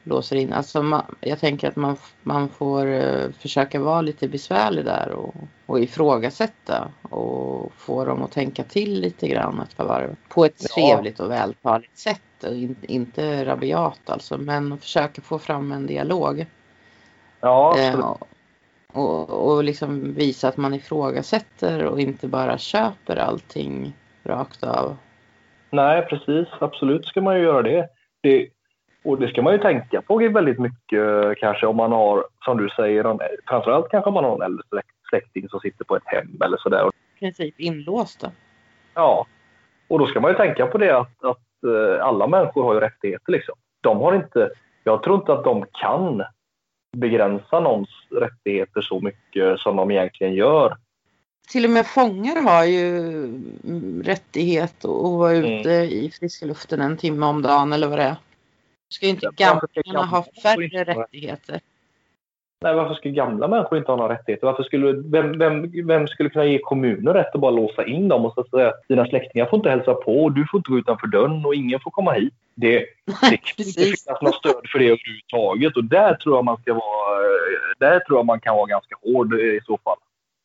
låser 0.06 0.36
in. 0.36 0.52
Alltså 0.52 0.82
man, 0.82 1.02
jag 1.20 1.38
tänker 1.40 1.68
att 1.68 1.76
man, 1.76 1.96
man 2.22 2.48
får 2.48 2.86
uh, 2.86 3.30
försöka 3.32 3.80
vara 3.80 4.00
lite 4.00 4.28
besvärlig 4.28 4.84
där 4.84 5.10
och, 5.10 5.34
och 5.66 5.80
ifrågasätta 5.80 6.88
och 7.02 7.72
få 7.76 8.04
dem 8.04 8.22
att 8.22 8.32
tänka 8.32 8.64
till 8.64 9.00
lite 9.00 9.28
grann 9.28 9.60
ett 9.60 9.76
par 9.76 9.84
varv. 9.84 10.16
På 10.28 10.44
ett 10.44 10.62
ja. 10.62 10.74
trevligt 10.74 11.20
och 11.20 11.30
vältaligt 11.30 11.98
sätt. 11.98 12.20
Och 12.42 12.54
in, 12.54 12.76
inte 12.82 13.44
rabiat 13.44 14.10
alltså 14.10 14.38
men 14.38 14.78
försöka 14.78 15.22
få 15.22 15.38
fram 15.38 15.72
en 15.72 15.86
dialog. 15.86 16.46
Ja, 17.40 17.76
uh, 17.94 18.16
och, 18.92 19.30
och 19.30 19.64
liksom 19.64 20.14
visa 20.14 20.48
att 20.48 20.56
man 20.56 20.74
ifrågasätter 20.74 21.84
och 21.84 22.00
inte 22.00 22.28
bara 22.28 22.58
köper 22.58 23.16
allting 23.16 23.94
rakt 24.24 24.64
av. 24.64 24.96
Nej, 25.70 26.02
precis. 26.02 26.48
Absolut 26.60 27.06
ska 27.06 27.20
man 27.20 27.36
ju 27.36 27.42
göra 27.42 27.62
det. 27.62 27.88
det 28.22 28.48
och 29.04 29.18
det 29.20 29.28
ska 29.28 29.42
man 29.42 29.52
ju 29.52 29.58
tänka 29.58 30.02
på 30.02 30.16
väldigt 30.16 30.58
mycket 30.58 31.38
kanske 31.38 31.66
om 31.66 31.76
man 31.76 31.92
har, 31.92 32.24
som 32.44 32.56
du 32.56 32.68
säger, 32.68 33.18
framförallt 33.48 33.90
kanske 33.90 34.08
om 34.08 34.14
man 34.14 34.24
har 34.24 34.34
en 34.34 34.42
äldre 34.42 34.82
släkting 35.08 35.48
som 35.48 35.60
sitter 35.60 35.84
på 35.84 35.96
ett 35.96 36.02
hem 36.06 36.38
eller 36.44 36.56
sådär. 36.56 36.90
I 37.16 37.18
princip 37.18 37.60
inlåsta. 37.60 38.30
Ja, 38.94 39.26
och 39.88 39.98
då 39.98 40.06
ska 40.06 40.20
man 40.20 40.30
ju 40.30 40.36
tänka 40.36 40.66
på 40.66 40.78
det 40.78 40.98
att, 40.98 41.24
att 41.24 41.64
eh, 41.66 42.06
alla 42.06 42.26
människor 42.26 42.62
har 42.62 42.74
ju 42.74 42.80
rättigheter 42.80 43.32
liksom. 43.32 43.54
De 43.80 44.00
har 44.00 44.14
inte, 44.14 44.50
jag 44.84 45.02
tror 45.02 45.16
inte 45.16 45.32
att 45.32 45.44
de 45.44 45.66
kan 45.72 46.22
begränsa 46.96 47.60
någons 47.60 47.88
rättigheter 48.10 48.80
så 48.80 49.00
mycket 49.00 49.58
som 49.58 49.76
de 49.76 49.90
egentligen 49.90 50.34
gör. 50.34 50.76
Till 51.48 51.64
och 51.64 51.70
med 51.70 51.86
fångar 51.86 52.42
har 52.42 52.64
ju 52.64 52.92
rättighet 54.02 54.84
att 54.84 54.90
vara 54.90 55.32
mm. 55.32 55.60
ute 55.60 55.72
mm. 55.72 55.88
i 55.88 56.10
friska 56.20 56.46
luften 56.46 56.80
en 56.80 56.96
timme 56.96 57.26
om 57.26 57.42
dagen 57.42 57.72
eller 57.72 57.86
vad 57.86 57.98
det 57.98 58.04
är. 58.04 58.16
Ska 58.88 59.06
inte 59.06 59.30
gamla 59.36 60.04
ha 60.04 60.24
färre 60.42 60.84
rättigheter? 60.84 61.60
Nej, 62.60 62.74
varför 62.74 62.94
ska 62.94 63.08
gamla 63.08 63.48
människor 63.48 63.78
inte 63.78 63.90
ha 63.92 63.96
några 63.96 64.14
rättigheter? 64.14 64.46
Varför 64.46 64.62
skulle, 64.62 64.92
vem, 64.92 65.38
vem, 65.38 65.86
vem 65.86 66.06
skulle 66.06 66.28
kunna 66.30 66.44
ge 66.44 66.58
kommuner 66.58 67.14
rätt 67.14 67.34
att 67.34 67.40
bara 67.40 67.50
låsa 67.50 67.86
in 67.86 68.08
dem 68.08 68.24
och 68.24 68.34
så 68.34 68.40
att 68.40 68.50
säga 68.50 68.72
dina 68.88 69.06
släktingar 69.06 69.46
får 69.46 69.56
inte 69.56 69.70
hälsa 69.70 69.94
på 69.94 70.24
och 70.24 70.32
du 70.32 70.46
får 70.50 70.58
inte 70.58 70.70
gå 70.70 70.78
utanför 70.78 71.06
dörren 71.06 71.46
och 71.46 71.54
ingen 71.54 71.80
får 71.80 71.90
komma 71.90 72.12
hit. 72.12 72.34
Det, 72.54 72.78
det 73.30 73.36
kan 73.36 73.66
inte 73.66 73.80
finnas 73.80 74.22
något 74.22 74.34
stöd 74.34 74.62
för 74.72 74.78
det 74.78 74.84
överhuvudtaget 74.84 75.76
och 75.76 75.84
där 75.84 76.14
tror 76.14 76.36
jag 76.36 76.44
man 76.44 76.56
ska 76.56 76.74
vara, 76.74 77.18
där 77.78 78.00
tror 78.00 78.18
jag 78.18 78.26
man 78.26 78.40
kan 78.40 78.56
vara 78.56 78.66
ganska 78.66 78.96
hård 79.02 79.34
i 79.34 79.60
så 79.66 79.78
fall. 79.84 79.96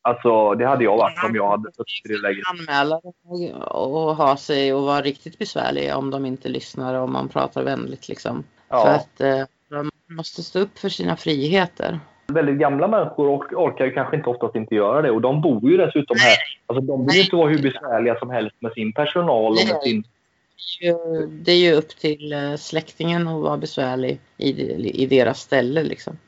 Alltså 0.02 0.54
det 0.54 0.66
hade 0.66 0.84
jag 0.84 0.96
varit 0.96 1.24
om 1.24 1.36
jag 1.36 1.50
hade 1.50 1.72
suttit 1.72 2.02
i 2.04 2.08
det 2.08 2.18
läget. 2.18 2.44
Anmäla 2.50 3.00
och 3.70 4.16
ha 4.16 4.36
sig 4.36 4.74
och 4.74 4.82
vara 4.82 5.00
riktigt 5.00 5.38
besvärlig 5.38 5.96
om 5.96 6.10
de 6.10 6.26
inte 6.26 6.48
lyssnar 6.48 6.94
och 6.94 7.08
man 7.08 7.28
pratar 7.28 7.62
vänligt 7.62 8.08
liksom. 8.08 8.44
Ja. 8.68 8.84
För 8.84 8.90
att 8.90 9.20
eh, 9.20 9.46
man 9.70 9.90
måste 10.08 10.42
stå 10.42 10.58
upp 10.58 10.78
för 10.78 10.88
sina 10.88 11.16
friheter. 11.16 12.00
Väldigt 12.26 12.58
gamla 12.58 12.88
människor 12.88 13.28
orkar 13.36 13.84
ju 13.84 13.90
kanske 13.90 14.16
inte 14.16 14.28
oftast 14.28 14.56
inte 14.56 14.74
göra 14.74 15.02
det 15.02 15.10
och 15.10 15.20
de 15.20 15.40
bor 15.40 15.70
ju 15.70 15.76
dessutom 15.76 16.16
här. 16.20 16.36
Alltså 16.66 16.86
de 16.86 17.06
vill 17.06 17.16
ju 17.16 17.22
inte 17.22 17.36
vara 17.36 17.48
hur 17.48 17.62
besvärliga 17.62 18.18
som 18.18 18.30
helst 18.30 18.56
med 18.60 18.72
sin 18.72 18.92
personal 18.92 19.52
och 19.52 19.58
med 19.68 19.82
sin 19.82 20.04
det 21.30 21.52
är 21.52 21.56
ju 21.56 21.72
upp 21.72 21.88
till 21.88 22.32
eh, 22.32 22.54
släktingen 22.54 23.28
att 23.28 23.42
vara 23.42 23.56
besvärlig 23.56 24.20
i, 24.36 24.50
i 25.02 25.06
deras 25.06 25.40
ställe 25.40 25.82
liksom. 25.82 26.18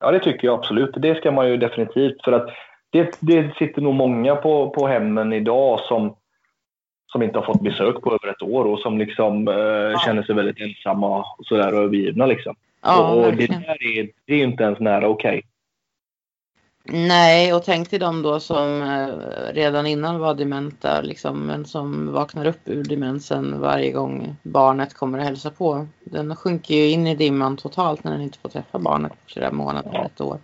Ja, 0.00 0.10
det 0.10 0.18
tycker 0.18 0.46
jag 0.46 0.58
absolut. 0.58 0.94
Det 0.96 1.14
ska 1.14 1.30
man 1.30 1.48
ju 1.48 1.56
definitivt. 1.56 2.24
För 2.24 2.32
att 2.32 2.50
det, 2.94 3.16
det 3.20 3.54
sitter 3.58 3.82
nog 3.82 3.94
många 3.94 4.36
på, 4.36 4.70
på 4.70 4.86
hemmen 4.86 5.32
idag 5.32 5.80
som, 5.80 6.16
som 7.12 7.22
inte 7.22 7.38
har 7.38 7.46
fått 7.46 7.62
besök 7.62 8.02
på 8.02 8.10
över 8.10 8.28
ett 8.28 8.42
år 8.42 8.64
och 8.64 8.78
som 8.78 8.98
liksom 8.98 9.48
eh, 9.48 9.54
ja. 9.54 9.98
känner 9.98 10.22
sig 10.22 10.34
väldigt 10.34 10.60
ensamma 10.60 11.18
och 11.18 11.46
sådär 11.46 11.72
övergivna 11.72 12.26
liksom. 12.26 12.56
Ja, 12.82 13.12
och, 13.12 13.26
och 13.26 13.36
det 13.36 13.46
där 13.46 13.98
är, 13.98 14.10
det 14.26 14.34
är 14.34 14.44
inte 14.44 14.64
ens 14.64 14.80
nära 14.80 15.08
okej. 15.08 15.38
Okay. 15.38 15.42
Nej, 17.08 17.54
och 17.54 17.64
tänk 17.64 17.88
till 17.88 18.00
dem 18.00 18.22
då 18.22 18.40
som 18.40 18.82
eh, 18.82 19.08
redan 19.54 19.86
innan 19.86 20.18
var 20.18 20.34
dementa, 20.34 21.00
liksom, 21.00 21.46
men 21.46 21.64
som 21.64 22.12
vaknar 22.12 22.46
upp 22.46 22.60
ur 22.64 22.84
demensen 22.84 23.60
varje 23.60 23.92
gång 23.92 24.36
barnet 24.42 24.94
kommer 24.94 25.18
och 25.18 25.24
hälsa 25.24 25.50
på. 25.50 25.86
Den 26.04 26.36
sjunker 26.36 26.74
ju 26.74 26.90
in 26.90 27.06
i 27.06 27.14
dimman 27.14 27.56
totalt 27.56 28.04
när 28.04 28.12
den 28.12 28.20
inte 28.20 28.38
får 28.38 28.48
träffa 28.48 28.78
barnet 28.78 29.12
på 29.12 29.18
flera 29.26 29.52
månader, 29.52 29.90
ja. 29.92 30.04
ett 30.04 30.20
år. 30.20 30.38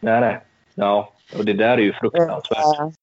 Nej, 0.00 0.20
nej. 0.20 0.40
Ja, 0.74 1.12
och 1.34 1.44
det 1.44 1.52
där 1.52 1.78
är 1.78 1.82
ju 1.82 1.92
fruktansvärt. 1.92 2.94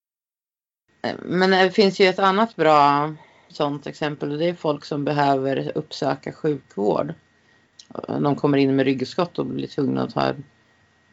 Eh, 1.03 1.15
men 1.20 1.50
det 1.51 1.72
finns 1.72 2.00
ju 2.00 2.06
ett 2.06 2.20
annat 2.20 2.56
bra 2.56 3.13
sånt 3.48 3.88
exempel 3.88 4.32
och 4.32 4.38
det 4.38 4.50
är 4.50 4.53
folk 4.53 4.86
som 4.86 5.06
behöver 5.06 5.72
uppsöka 5.75 6.32
sjukvård. 6.32 7.13
De 8.08 8.36
kommer 8.36 8.58
in 8.58 8.75
med 8.75 8.86
ryggskott 8.86 9.39
och 9.39 9.46
blir 9.46 9.68
tvungna 9.68 10.03
att 10.03 10.13
ta 10.13 10.34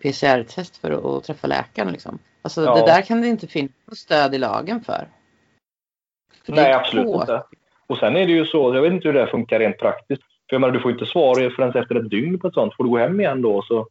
PCR-test 0.02 0.76
för 0.76 1.18
att 1.18 1.24
träffa 1.24 1.46
läkaren. 1.46 1.92
Liksom. 1.92 2.18
Alltså 2.42 2.64
ja. 2.64 2.74
det 2.74 2.86
där 2.86 3.02
kan 3.02 3.20
det 3.20 3.28
inte 3.28 3.46
finnas 3.46 3.72
stöd 3.92 4.34
i 4.34 4.38
lagen 4.38 4.80
för. 4.80 5.08
för 6.46 6.52
Nej, 6.52 6.72
absolut 6.72 7.06
på. 7.06 7.20
inte. 7.20 7.42
Och 7.86 7.98
sen 7.98 8.16
är 8.16 8.26
det 8.26 8.32
ju 8.32 8.46
så, 8.46 8.74
jag 8.74 8.82
vet 8.82 8.92
inte 8.92 9.08
hur 9.08 9.12
det 9.12 9.26
funkar 9.26 9.58
rent 9.58 9.78
praktiskt. 9.78 10.22
För 10.22 10.54
jag 10.54 10.60
menar, 10.60 10.74
du 10.74 10.80
får 10.80 10.92
inte 10.92 11.06
svar 11.06 11.50
förrän 11.50 11.82
efter 11.82 11.94
ett 11.94 12.10
dygn 12.10 12.38
på 12.38 12.48
ett 12.48 12.54
sånt. 12.54 12.74
Får 12.76 12.84
du 12.84 12.90
gå 12.90 12.98
hem 12.98 13.20
igen 13.20 13.42
då 13.42 13.62
så 13.62 13.88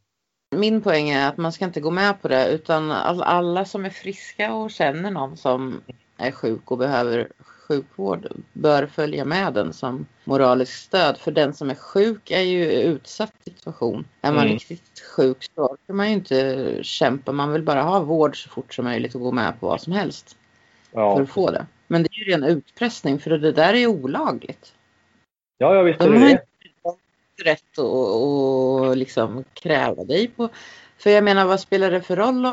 min 0.55 0.81
poäng 0.81 1.09
är 1.09 1.27
att 1.27 1.37
man 1.37 1.51
ska 1.51 1.65
inte 1.65 1.81
gå 1.81 1.91
med 1.91 2.21
på 2.21 2.27
det 2.27 2.49
utan 2.49 2.91
alla 2.91 3.65
som 3.65 3.85
är 3.85 3.89
friska 3.89 4.53
och 4.53 4.71
känner 4.71 5.11
någon 5.11 5.37
som 5.37 5.81
är 6.17 6.31
sjuk 6.31 6.71
och 6.71 6.77
behöver 6.77 7.27
sjukvård 7.67 8.27
bör 8.53 8.87
följa 8.87 9.25
med 9.25 9.53
den 9.53 9.73
som 9.73 10.05
moraliskt 10.23 10.83
stöd. 10.83 11.17
För 11.17 11.31
den 11.31 11.53
som 11.53 11.69
är 11.69 11.75
sjuk 11.75 12.31
är 12.31 12.41
ju 12.41 12.63
i 12.63 12.83
utsatt 12.83 13.33
situation. 13.43 14.05
Är 14.21 14.31
man 14.31 14.41
mm. 14.41 14.53
riktigt 14.53 14.99
sjuk 15.15 15.49
så 15.55 15.61
orkar 15.61 15.93
man 15.93 16.07
ju 16.07 16.13
inte 16.13 16.79
kämpa. 16.81 17.31
Man 17.31 17.53
vill 17.53 17.63
bara 17.63 17.81
ha 17.81 17.99
vård 17.99 18.43
så 18.43 18.49
fort 18.49 18.73
som 18.73 18.85
möjligt 18.85 19.15
och 19.15 19.21
gå 19.21 19.31
med 19.31 19.59
på 19.59 19.67
vad 19.67 19.81
som 19.81 19.93
helst. 19.93 20.37
Ja. 20.91 21.15
För 21.15 21.23
att 21.23 21.29
få 21.29 21.51
det. 21.51 21.65
Men 21.87 22.03
det 22.03 22.09
är 22.11 22.25
ju 22.25 22.31
ren 22.31 22.43
utpressning 22.43 23.19
för 23.19 23.29
det 23.29 23.51
där 23.51 23.73
är 23.73 23.87
olagligt. 23.87 24.73
Ja, 25.57 25.75
jag 25.75 25.83
visste 25.83 26.05
de 26.05 26.13
det. 26.13 26.19
Har 26.19 26.29
inte 26.29 26.48
rätt 27.45 27.79
att 27.79 28.97
liksom 28.97 29.43
kräva 29.53 30.03
dig 30.03 30.27
på. 30.27 30.49
För 30.97 31.09
jag 31.09 31.23
menar 31.23 31.45
vad 31.45 31.59
spelar 31.59 31.91
det 31.91 32.01
för 32.01 32.15
roll? 32.15 32.47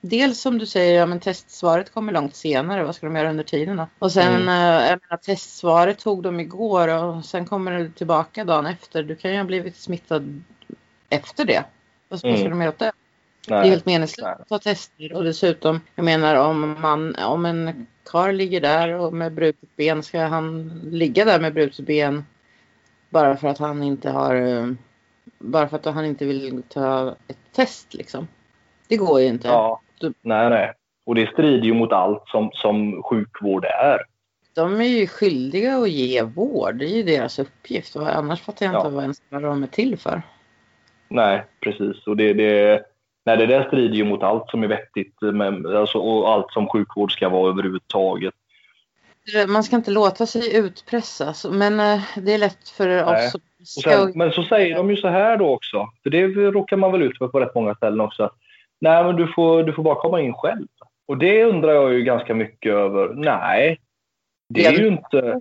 Dels 0.00 0.40
som 0.40 0.58
du 0.58 0.66
säger, 0.66 0.98
ja 0.98 1.06
men 1.06 1.20
testsvaret 1.20 1.92
kommer 1.92 2.12
långt 2.12 2.36
senare. 2.36 2.84
Vad 2.84 2.94
ska 2.94 3.06
de 3.06 3.16
göra 3.16 3.30
under 3.30 3.44
tiden 3.44 3.76
då? 3.76 3.86
Och 3.98 4.12
sen, 4.12 4.34
mm. 4.34 4.48
Eh, 4.48 4.88
jag 4.90 5.00
menar 5.02 5.16
testsvaret 5.16 5.98
tog 5.98 6.22
de 6.22 6.40
igår 6.40 6.88
och 6.88 7.24
sen 7.24 7.46
kommer 7.46 7.78
det 7.78 7.90
tillbaka 7.90 8.44
dagen 8.44 8.66
efter. 8.66 9.02
Du 9.02 9.16
kan 9.16 9.30
ju 9.30 9.36
ha 9.36 9.44
blivit 9.44 9.76
smittad 9.76 10.42
efter 11.08 11.44
det. 11.44 11.64
Vad 12.08 12.18
ska, 12.18 12.28
mm. 12.28 12.50
de 12.50 12.60
göra 12.60 12.68
åt 12.70 12.78
det? 12.78 12.92
Nej. 13.48 13.60
Det 13.60 13.66
är 13.66 13.70
helt 13.70 13.86
meningslöst 13.86 14.40
att 14.40 14.48
ta 14.48 14.58
tester 14.58 15.12
och 15.12 15.24
dessutom, 15.24 15.80
jag 15.94 16.04
menar 16.04 16.34
om 16.34 16.76
man, 16.80 17.16
om 17.16 17.46
en 17.46 17.86
kar 18.10 18.32
ligger 18.32 18.60
där 18.60 18.88
och 18.88 19.12
med 19.12 19.32
brutet 19.32 19.76
ben, 19.76 20.02
ska 20.02 20.20
han 20.20 20.80
ligga 20.84 21.24
där 21.24 21.40
med 21.40 21.54
brutet 21.54 21.86
ben 21.86 22.24
bara 23.14 23.36
för 23.36 23.48
att 23.48 23.58
han 23.58 23.82
inte 23.82 24.10
har, 24.10 24.34
eh, 24.34 24.66
bara 25.38 25.68
för 25.68 25.76
att 25.76 25.84
han 25.84 26.04
inte 26.04 26.24
vill 26.24 26.62
ta 26.68 27.14
ett 27.28 27.38
test 27.52 27.94
liksom? 27.94 28.28
Det 28.88 28.96
går 28.96 29.20
ju 29.20 29.26
inte. 29.26 29.48
Ja. 29.48 29.80
Nej, 30.00 30.50
nej. 30.50 30.72
Och 31.06 31.14
det 31.14 31.32
strider 31.32 31.64
ju 31.64 31.74
mot 31.74 31.92
allt 31.92 32.22
som, 32.26 32.50
som 32.52 33.02
sjukvård 33.02 33.64
är. 33.64 33.98
De 34.54 34.80
är 34.80 34.84
ju 34.84 35.06
skyldiga 35.06 35.76
att 35.76 35.90
ge 35.90 36.22
vård. 36.22 36.74
Det 36.74 36.84
är 36.84 36.96
ju 36.96 37.02
deras 37.02 37.38
uppgift. 37.38 37.96
Annars 37.96 38.40
fattar 38.40 38.66
jag 38.66 38.74
inte 38.74 38.94
vad 38.94 39.02
ens 39.02 39.22
vad 39.28 39.42
de 39.42 39.62
är 39.62 39.66
till 39.66 39.98
för. 39.98 40.22
Nej, 41.08 41.44
precis. 41.60 42.06
Och 42.06 42.16
det, 42.16 42.32
det, 42.32 42.82
nej, 43.26 43.36
det 43.36 43.46
där 43.46 43.64
strider 43.64 43.94
ju 43.94 44.04
mot 44.04 44.22
allt 44.22 44.50
som 44.50 44.62
är 44.62 44.68
vettigt 44.68 45.22
med, 45.22 45.66
alltså, 45.66 45.98
och 45.98 46.32
allt 46.32 46.52
som 46.52 46.68
sjukvård 46.68 47.12
ska 47.12 47.28
vara 47.28 47.50
överhuvudtaget. 47.50 48.34
Man 49.48 49.64
ska 49.64 49.76
inte 49.76 49.90
låta 49.90 50.26
sig 50.26 50.56
utpressas, 50.56 51.46
men 51.50 51.80
eh, 51.80 52.00
det 52.16 52.34
är 52.34 52.38
lätt 52.38 52.68
för 52.68 52.88
nej. 52.88 53.02
oss. 53.04 53.36
Sen, 53.84 54.12
men 54.14 54.32
så 54.32 54.42
säger 54.42 54.76
de 54.76 54.90
ju 54.90 54.96
så 54.96 55.08
här 55.08 55.36
då 55.36 55.54
också, 55.54 55.88
för 56.02 56.10
det 56.10 56.26
råkar 56.26 56.76
man 56.76 56.92
väl 56.92 57.02
ut 57.02 57.18
för 57.18 57.28
på 57.28 57.40
rätt 57.40 57.54
många 57.54 57.74
ställen 57.74 58.00
också. 58.00 58.30
Nej, 58.80 59.04
men 59.04 59.16
du 59.16 59.32
får, 59.32 59.62
du 59.62 59.72
får 59.72 59.82
bara 59.82 59.94
komma 59.94 60.20
in 60.20 60.34
själv. 60.34 60.66
Och 61.06 61.18
det 61.18 61.44
undrar 61.44 61.72
jag 61.72 61.92
ju 61.92 62.02
ganska 62.02 62.34
mycket 62.34 62.72
över. 62.72 63.14
Nej, 63.14 63.80
det 64.48 64.66
är 64.66 64.72
ju 64.72 64.86
inte... 64.86 65.40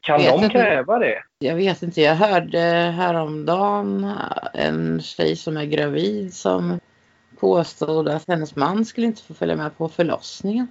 Kan 0.00 0.20
de 0.20 0.48
kräva 0.48 0.98
det? 0.98 1.22
Jag 1.38 1.54
vet 1.54 1.82
inte. 1.82 2.00
Jag 2.00 2.14
hörde 2.14 2.58
häromdagen 2.96 4.12
en 4.54 5.00
tjej 5.00 5.36
som 5.36 5.56
är 5.56 5.64
gravid 5.64 6.34
som 6.34 6.80
påstod 7.40 8.08
att 8.08 8.28
hennes 8.28 8.56
man 8.56 8.84
skulle 8.84 9.06
inte 9.06 9.22
få 9.22 9.34
följa 9.34 9.56
med 9.56 9.78
på 9.78 9.88
förlossningen. 9.88 10.66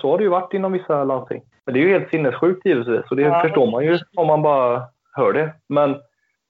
Så 0.00 0.10
har 0.10 0.18
det 0.18 0.24
ju 0.24 0.30
varit 0.30 0.54
inom 0.54 0.72
vissa 0.72 1.04
landsting. 1.04 1.42
Men 1.66 1.74
det 1.74 1.80
är 1.80 1.82
ju 1.82 1.92
helt 1.92 2.10
sinnessjukt 2.10 2.66
givetvis. 2.66 3.10
Och 3.10 3.16
det 3.16 3.22
ja. 3.22 3.40
förstår 3.40 3.70
man 3.70 3.84
ju 3.84 3.98
om 4.16 4.26
man 4.26 4.42
bara 4.42 4.82
hör 5.12 5.32
det. 5.32 5.54
Men, 5.68 5.96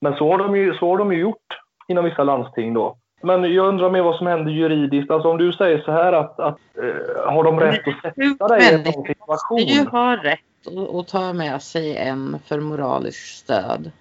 men 0.01 0.15
så, 0.15 0.31
har 0.31 0.37
de 0.37 0.55
ju, 0.55 0.73
så 0.73 0.89
har 0.89 0.97
de 0.97 1.13
ju 1.13 1.19
gjort 1.19 1.59
inom 1.87 2.05
vissa 2.05 2.23
landsting 2.23 2.73
då. 2.73 2.97
Men 3.21 3.53
jag 3.53 3.65
undrar 3.65 3.89
mer 3.89 4.01
vad 4.01 4.15
som 4.15 4.27
händer 4.27 4.51
juridiskt. 4.51 5.11
Alltså 5.11 5.29
om 5.29 5.37
du 5.37 5.53
säger 5.53 5.81
så 5.81 5.91
här 5.91 6.13
att, 6.13 6.39
att 6.39 6.59
äh, 6.81 7.33
har 7.33 7.43
de 7.43 7.59
rätt 7.59 7.87
att 7.87 8.01
sätta 8.01 8.47
dig 8.47 8.71
i 8.71 8.73
en 8.73 8.93
sån 8.93 9.03
situation? 9.03 9.57
Du 9.57 9.89
har 9.91 10.17
rätt 10.17 10.39
att 10.99 11.07
ta 11.07 11.33
med 11.33 11.61
sig 11.61 11.97
en 11.97 12.39
för 12.45 12.59
moraliskt 12.59 13.37
stöd. 13.37 13.91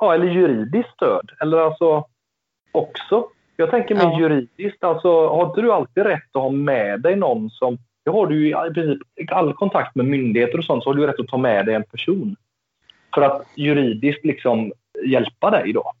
Ja, 0.00 0.14
eller 0.14 0.26
juridiskt 0.26 0.92
stöd. 0.92 1.30
Eller 1.40 1.58
alltså 1.58 2.04
också. 2.72 3.28
Jag 3.56 3.70
tänker 3.70 3.94
mer 3.94 4.02
ja. 4.02 4.20
juridiskt. 4.20 4.84
Alltså 4.84 5.28
har 5.28 5.46
inte 5.46 5.60
du 5.60 5.72
alltid 5.72 6.04
rätt 6.04 6.36
att 6.36 6.42
ha 6.42 6.50
med 6.50 7.00
dig 7.00 7.16
någon 7.16 7.50
som... 7.50 7.78
Det 8.08 8.12
har 8.12 8.26
du 8.26 8.46
ju 8.46 8.48
i 8.48 8.74
princip 8.74 9.32
all 9.32 9.52
kontakt 9.52 9.94
med 9.94 10.06
myndigheter 10.06 10.58
och 10.58 10.64
sånt 10.64 10.84
så 10.84 10.90
har 10.90 10.94
du 10.94 11.06
rätt 11.06 11.20
att 11.20 11.28
ta 11.28 11.38
med 11.38 11.66
dig 11.66 11.74
en 11.74 11.84
person. 11.84 12.36
För 13.14 13.22
att 13.22 13.46
juridiskt 13.54 14.24
liksom 14.24 14.72
hjälpa 15.06 15.50
dig 15.50 15.72
då. 15.72 15.92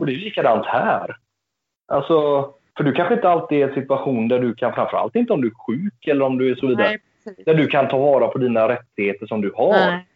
Och 0.00 0.06
det 0.06 0.12
är 0.12 0.16
likadant 0.16 0.66
här. 0.66 1.16
Alltså, 1.92 2.48
för 2.76 2.84
du 2.84 2.92
kanske 2.92 3.14
inte 3.14 3.28
alltid 3.28 3.58
är 3.58 3.66
i 3.66 3.68
en 3.68 3.74
situation 3.74 4.28
där 4.28 4.38
du 4.38 4.54
kan, 4.54 4.72
framförallt 4.72 5.16
inte 5.16 5.32
om 5.32 5.40
du 5.40 5.48
är 5.48 5.66
sjuk 5.66 6.06
eller 6.06 6.24
om 6.24 6.38
du 6.38 6.50
är 6.50 6.54
så 6.54 6.66
vidare, 6.66 6.98
Nej, 7.24 7.44
där 7.44 7.54
du 7.54 7.66
kan 7.66 7.88
ta 7.88 7.98
vara 7.98 8.28
på 8.28 8.38
dina 8.38 8.68
rättigheter 8.68 9.26
som 9.26 9.40
du 9.40 9.52
har. 9.56 9.72
Nej. 9.72 10.06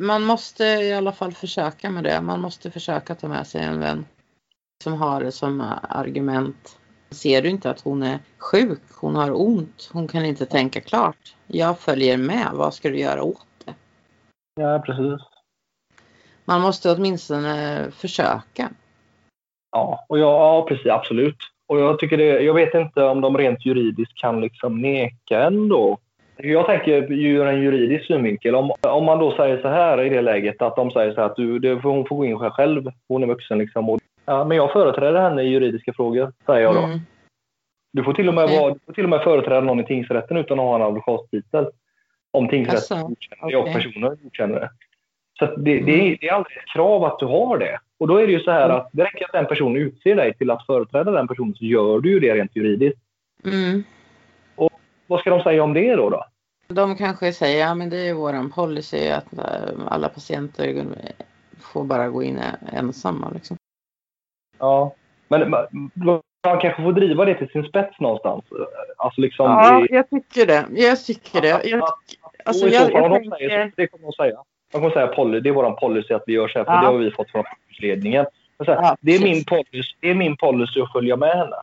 Man 0.00 0.22
måste 0.22 0.64
i 0.64 0.92
alla 0.92 1.12
fall 1.12 1.32
försöka 1.32 1.90
med 1.90 2.04
det. 2.04 2.20
Man 2.20 2.40
måste 2.40 2.70
försöka 2.70 3.14
ta 3.14 3.28
med 3.28 3.46
sig 3.46 3.62
en 3.62 3.80
vän 3.80 4.04
som 4.82 4.92
har 4.92 5.20
det 5.20 5.32
som 5.32 5.64
argument. 5.88 6.78
Ser 7.12 7.42
du 7.42 7.48
inte 7.48 7.70
att 7.70 7.80
hon 7.80 8.02
är 8.02 8.18
sjuk? 8.38 8.82
Hon 9.00 9.16
har 9.16 9.40
ont. 9.40 9.90
Hon 9.92 10.08
kan 10.08 10.24
inte 10.24 10.46
tänka 10.46 10.80
klart. 10.80 11.34
Jag 11.46 11.78
följer 11.78 12.16
med. 12.16 12.48
Vad 12.52 12.74
ska 12.74 12.90
du 12.90 12.98
göra 12.98 13.22
åt 13.22 13.46
det? 13.64 13.74
Ja, 14.54 14.82
precis. 14.86 15.20
Man 16.44 16.60
måste 16.60 16.92
åtminstone 16.92 17.86
försöka. 17.90 18.70
Ja, 19.72 20.04
och 20.08 20.18
jag, 20.18 20.32
ja, 20.32 20.66
precis, 20.68 20.86
absolut. 20.86 21.36
Och 21.66 21.80
jag, 21.80 21.98
tycker 21.98 22.16
det, 22.16 22.40
jag 22.40 22.54
vet 22.54 22.74
inte 22.74 23.04
om 23.04 23.20
de 23.20 23.38
rent 23.38 23.66
juridiskt 23.66 24.18
kan 24.18 24.40
liksom 24.40 24.82
neka 24.82 25.42
ändå. 25.42 25.98
Jag 26.36 26.66
tänker 26.66 27.12
ur 27.12 27.46
en 27.46 27.62
juridisk 27.62 28.06
synvinkel. 28.06 28.54
Om, 28.54 28.72
om 28.80 29.04
man 29.04 29.18
då 29.18 29.36
säger 29.36 29.62
så 29.62 29.68
här 29.68 30.02
i 30.02 30.08
det 30.08 30.22
läget 30.22 30.62
att 30.62 30.76
de 30.76 30.90
säger 30.90 31.14
så 31.14 31.20
här 31.20 31.26
att 31.26 31.36
du, 31.36 31.58
det, 31.58 31.74
hon 31.74 32.06
får 32.06 32.16
gå 32.16 32.24
in 32.24 32.50
själv, 32.50 32.90
hon 33.08 33.22
är 33.22 33.26
vuxen 33.26 33.58
liksom. 33.58 33.90
Och, 33.90 34.00
ja, 34.24 34.44
men 34.44 34.56
jag 34.56 34.72
företräder 34.72 35.20
henne 35.20 35.42
i 35.42 35.48
juridiska 35.48 35.92
frågor, 35.92 36.32
säger 36.46 36.60
jag 36.60 36.74
då. 36.74 36.82
Mm. 36.82 37.00
Du, 37.92 38.04
får 38.04 38.14
till 38.14 38.28
och 38.28 38.34
med 38.34 38.48
vara, 38.48 38.74
du 38.74 38.80
får 38.86 38.92
till 38.92 39.04
och 39.04 39.10
med 39.10 39.22
företräda 39.22 39.60
någon 39.60 39.80
i 39.80 39.84
tingsrätten 39.84 40.36
utan 40.36 40.58
att 40.58 40.64
ha 40.64 40.76
en 40.76 40.82
advokattitel. 40.82 41.66
Om 42.30 42.48
tingsrätten 42.48 43.02
godkänner 43.02 43.50
det 43.50 43.56
och 43.56 43.72
personen 43.72 44.18
godkänner 44.22 44.60
det. 44.60 44.70
Så 45.38 45.46
det, 45.46 45.80
det, 45.80 45.92
är, 45.92 46.00
mm. 46.00 46.16
det 46.20 46.28
är 46.28 46.32
aldrig 46.32 46.58
ett 46.58 46.72
krav 46.72 47.04
att 47.04 47.18
du 47.18 47.26
har 47.26 47.58
det. 47.58 47.78
Och 47.98 48.08
då 48.08 48.16
är 48.16 48.26
det 48.26 48.32
ju 48.32 48.40
så 48.40 48.50
här 48.50 48.64
mm. 48.64 48.76
att 48.76 48.88
det 48.92 49.04
räcker 49.04 49.24
att 49.24 49.34
en 49.34 49.46
person 49.46 49.76
utser 49.76 50.16
dig 50.16 50.34
till 50.34 50.50
att 50.50 50.66
företräda 50.66 51.10
den 51.10 51.28
personen 51.28 51.54
så 51.54 51.64
gör 51.64 52.00
du 52.00 52.10
ju 52.10 52.20
det 52.20 52.34
rent 52.34 52.56
juridiskt. 52.56 53.00
Mm. 53.44 53.84
Och 54.56 54.72
vad 55.06 55.20
ska 55.20 55.30
de 55.30 55.42
säga 55.42 55.62
om 55.62 55.72
det 55.72 55.96
då? 55.96 56.10
då? 56.10 56.24
De 56.68 56.96
kanske 56.96 57.32
säger 57.32 57.60
ja 57.60 57.74
men 57.74 57.90
det 57.90 58.08
är 58.08 58.14
våran 58.14 58.50
policy 58.50 59.08
att 59.10 59.38
eh, 59.38 59.86
alla 59.88 60.08
patienter 60.08 60.84
får 61.60 61.84
bara 61.84 62.08
gå 62.08 62.22
in 62.22 62.40
ensamma. 62.72 63.30
Liksom. 63.34 63.56
Ja, 64.62 64.94
men 65.28 65.50
man 65.50 66.60
kanske 66.60 66.82
får 66.82 66.92
driva 66.92 67.24
det 67.24 67.34
till 67.34 67.48
sin 67.48 67.64
spets 67.64 68.00
någonstans. 68.00 68.44
Alltså 68.96 69.20
liksom 69.20 69.46
ja, 69.46 69.86
jag 69.90 70.10
tycker 70.10 70.46
det. 70.46 70.66
Jag 70.70 71.04
tycker 71.04 71.40
det. 71.40 71.48
Jag, 71.64 71.82
alltså, 72.44 72.68
jag, 72.68 72.92
jag, 72.92 73.02
jag 73.02 73.12
tänker... 73.12 73.72
det 73.76 73.86
kommer 73.86 74.04
de 74.04 74.12
säga. 74.12 74.36
Man 74.72 74.82
kommer 74.82 74.94
säga 74.94 75.06
poly, 75.06 75.40
det 75.40 75.48
är 75.48 75.52
vår 75.52 75.70
policy 75.70 76.14
att 76.14 76.24
vi 76.26 76.32
gör 76.32 76.48
så 76.48 76.58
här, 76.58 76.64
för 76.64 76.72
ja. 76.72 76.80
det 76.80 76.86
har 76.86 76.98
vi 76.98 77.10
fått 77.10 77.30
från 77.30 77.44
ledningen. 77.78 78.26
Ja, 78.58 78.96
det, 79.00 79.14
är 79.14 79.20
min 79.20 79.44
policy, 79.44 79.94
det 80.00 80.10
är 80.10 80.14
min 80.14 80.36
policy 80.36 80.80
att 80.80 80.92
följa 80.92 81.16
med 81.16 81.32
henne. 81.32 81.56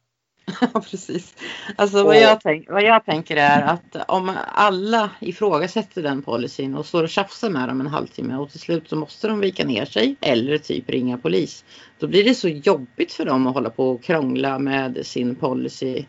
Ja, 0.62 0.82
precis. 0.92 1.36
Alltså 1.76 2.04
vad 2.04 2.22
jag, 2.22 2.42
tänk, 2.42 2.70
vad 2.70 2.84
jag 2.84 3.06
tänker 3.06 3.38
är 3.38 3.62
att 3.62 3.96
om 4.08 4.32
alla 4.54 5.10
ifrågasätter 5.20 6.04
den 6.04 6.22
policyn 6.22 6.76
och 6.76 6.86
står 6.86 7.04
och 7.04 7.10
tjafsar 7.10 7.50
med 7.50 7.70
dem 7.70 7.82
en 7.82 7.88
halvtimme 7.88 8.36
och 8.36 8.50
till 8.50 8.60
slut 8.60 8.90
så 8.90 8.96
måste 8.96 9.28
de 9.28 9.40
vika 9.40 9.66
ner 9.66 9.86
sig 9.86 10.16
eller 10.22 10.58
typ 10.58 10.90
ringa 10.90 11.18
polis. 11.18 11.66
Då 12.00 12.08
blir 12.08 12.24
det 12.24 12.36
så 12.36 12.48
jobbigt 12.48 13.14
för 13.14 13.26
dem 13.26 13.48
att 13.48 13.54
hålla 13.54 13.70
på 13.70 13.90
och 13.90 14.04
krångla 14.04 14.60
med 14.60 15.06
sin 15.06 15.36
policy 15.36 16.06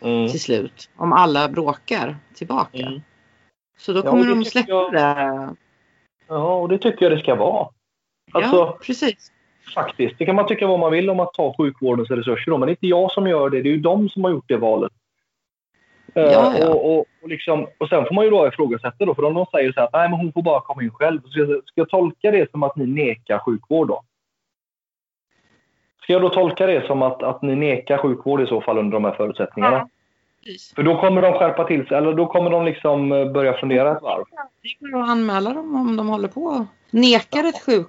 mm. 0.00 0.28
till 0.28 0.40
slut. 0.40 0.90
Om 0.96 1.12
alla 1.12 1.48
bråkar 1.48 2.16
tillbaka. 2.34 2.86
Mm. 2.86 3.00
Så 3.78 3.92
då 3.92 4.02
kommer 4.02 4.24
ja, 4.24 4.34
de 4.34 4.44
släppa 4.44 4.68
jag... 4.68 4.92
det. 4.92 5.56
Ja, 6.28 6.54
och 6.54 6.68
det 6.68 6.78
tycker 6.78 7.04
jag 7.04 7.12
det 7.12 7.22
ska 7.22 7.34
vara. 7.34 7.68
Alltså, 8.32 8.56
ja, 8.56 8.78
precis. 8.82 9.32
Faktiskt. 9.74 10.18
Det 10.18 10.26
kan 10.26 10.36
man 10.36 10.46
tycka 10.46 10.66
vad 10.66 10.78
man 10.78 10.92
vill 10.92 11.10
om 11.10 11.20
att 11.20 11.34
ta 11.34 11.54
sjukvårdens 11.58 12.10
resurser. 12.10 12.50
Då, 12.50 12.58
men 12.58 12.66
det 12.66 12.70
är 12.70 12.72
inte 12.72 12.86
jag 12.86 13.12
som 13.12 13.26
gör 13.26 13.50
det. 13.50 13.62
Det 13.62 13.68
är 13.68 13.72
ju 13.72 13.80
de 13.80 14.08
som 14.08 14.24
har 14.24 14.30
gjort 14.30 14.48
det 14.48 14.56
valet. 14.56 14.92
Eh, 16.14 16.22
ja, 16.22 16.54
ja. 16.58 16.68
Och, 16.68 16.92
och, 16.92 17.04
och, 17.22 17.28
liksom, 17.28 17.66
och 17.78 17.88
sen 17.88 18.04
får 18.04 18.14
man 18.14 18.24
ju 18.24 18.30
då 18.30 18.48
ifrågasätta 18.48 19.04
då, 19.04 19.14
för 19.14 19.24
om 19.24 19.34
de 19.34 19.46
säger 19.46 19.72
så 19.72 19.80
här 19.80 19.88
nej, 19.92 20.08
men 20.08 20.18
hon 20.18 20.32
får 20.32 20.42
bara 20.42 20.60
komma 20.60 20.82
in 20.82 20.90
själv. 20.90 21.20
Ska 21.20 21.40
jag, 21.40 21.48
ska 21.48 21.80
jag 21.80 21.88
tolka 21.88 22.30
det 22.30 22.50
som 22.50 22.62
att 22.62 22.76
ni 22.76 22.86
nekar 22.86 23.38
sjukvård 23.38 23.88
då? 23.88 24.02
Ska 26.02 26.12
jag 26.12 26.22
då 26.22 26.28
tolka 26.28 26.66
det 26.66 26.86
som 26.86 27.02
att, 27.02 27.22
att 27.22 27.42
ni 27.42 27.56
nekar 27.56 27.98
sjukvård 27.98 28.40
i 28.40 28.46
så 28.46 28.60
fall 28.60 28.78
under 28.78 28.92
de 28.92 29.04
här 29.04 29.12
förutsättningarna? 29.12 29.88
För 30.74 30.82
då 30.82 31.00
kommer 31.00 31.22
de 31.22 31.32
skärpa 31.32 31.64
till 31.64 31.86
sig, 31.86 31.96
eller 31.96 32.14
då 32.14 32.26
kommer 32.26 32.50
de 32.50 32.64
liksom 32.64 33.12
eh, 33.12 33.32
börja 33.32 33.52
fundera 33.52 33.96
ett 33.96 34.02
varv. 34.02 34.24
Det 34.62 34.86
går 34.90 35.02
att 35.02 35.08
anmäla 35.08 35.52
dem 35.52 35.76
om 35.76 35.96
de 35.96 36.08
håller 36.08 36.28
på. 36.28 36.66
Nekar 36.90 37.44
ett 37.44 37.62
sjuk, 37.62 37.86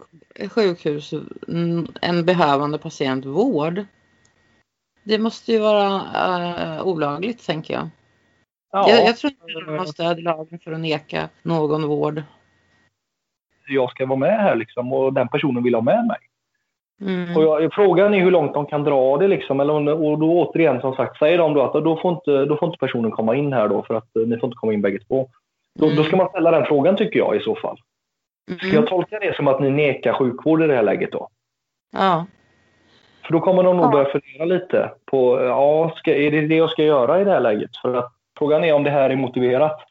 sjukhus 0.51 1.13
en 2.01 2.25
behövande 2.25 2.77
patient 2.77 3.25
vård. 3.25 3.85
Det 5.03 5.19
måste 5.19 5.51
ju 5.51 5.59
vara 5.59 5.95
uh, 5.95 6.87
olagligt, 6.87 7.45
tänker 7.45 7.73
jag. 7.73 7.89
Ja. 8.71 8.89
Jag, 8.89 9.05
jag 9.05 9.17
tror 9.17 9.31
inte 9.31 9.71
de 9.71 9.77
har 9.77 9.85
stöd 9.85 10.19
i 10.19 10.21
lagen 10.21 10.59
för 10.59 10.71
att 10.71 10.79
neka 10.79 11.29
någon 11.41 11.87
vård. 11.87 12.23
Jag 13.67 13.91
ska 13.91 14.05
vara 14.05 14.19
med 14.19 14.39
här 14.39 14.55
liksom 14.55 14.93
och 14.93 15.13
den 15.13 15.27
personen 15.27 15.63
vill 15.63 15.75
ha 15.75 15.81
med 15.81 16.05
mig. 16.05 16.17
Mm. 17.01 17.37
Och 17.37 17.43
jag, 17.43 17.73
frågan 17.73 18.13
är 18.13 18.19
hur 18.19 18.31
långt 18.31 18.53
de 18.53 18.65
kan 18.65 18.83
dra 18.83 19.17
det 19.17 19.27
liksom. 19.27 19.59
Eller, 19.59 19.73
och 20.03 20.19
då 20.19 20.31
återigen 20.31 20.81
som 20.81 20.95
sagt, 20.95 21.17
säger 21.19 21.37
de 21.37 21.53
då 21.53 21.61
att 21.61 21.73
då 21.73 21.97
får, 21.97 22.11
inte, 22.11 22.45
då 22.45 22.57
får 22.57 22.67
inte 22.67 22.79
personen 22.79 23.11
komma 23.11 23.35
in 23.35 23.53
här 23.53 23.67
då 23.67 23.83
för 23.83 23.93
att 23.93 24.15
eh, 24.15 24.21
ni 24.21 24.37
får 24.37 24.47
inte 24.47 24.57
komma 24.57 24.73
in 24.73 24.81
bägge 24.81 24.99
två. 24.99 25.29
Då, 25.79 25.85
mm. 25.85 25.97
då 25.97 26.03
ska 26.03 26.17
man 26.17 26.29
ställa 26.29 26.51
den 26.51 26.65
frågan 26.65 26.95
tycker 26.95 27.19
jag 27.19 27.35
i 27.35 27.39
så 27.39 27.55
fall. 27.55 27.77
Ska 28.57 28.67
jag 28.67 28.87
tolka 28.87 29.19
det 29.19 29.35
som 29.35 29.47
att 29.47 29.59
ni 29.59 29.69
nekar 29.69 30.13
sjukvård 30.13 30.63
i 30.63 30.67
det 30.67 30.75
här 30.75 30.83
läget 30.83 31.11
då? 31.11 31.27
Ja. 31.91 32.25
För 33.25 33.33
då 33.33 33.39
kommer 33.39 33.63
de 33.63 33.77
nog 33.77 33.85
ja. 33.85 33.91
börja 33.91 34.09
fundera 34.09 34.45
lite 34.45 34.91
på, 35.05 35.41
ja, 35.41 35.93
ska, 35.95 36.15
är 36.15 36.31
det 36.31 36.47
det 36.47 36.55
jag 36.55 36.69
ska 36.69 36.83
göra 36.83 37.21
i 37.21 37.23
det 37.23 37.31
här 37.31 37.39
läget? 37.39 37.77
För 37.81 37.93
att 37.93 38.13
frågan 38.37 38.63
är 38.63 38.73
om 38.73 38.83
det 38.83 38.89
här 38.89 39.09
är 39.09 39.15
motiverat. 39.15 39.81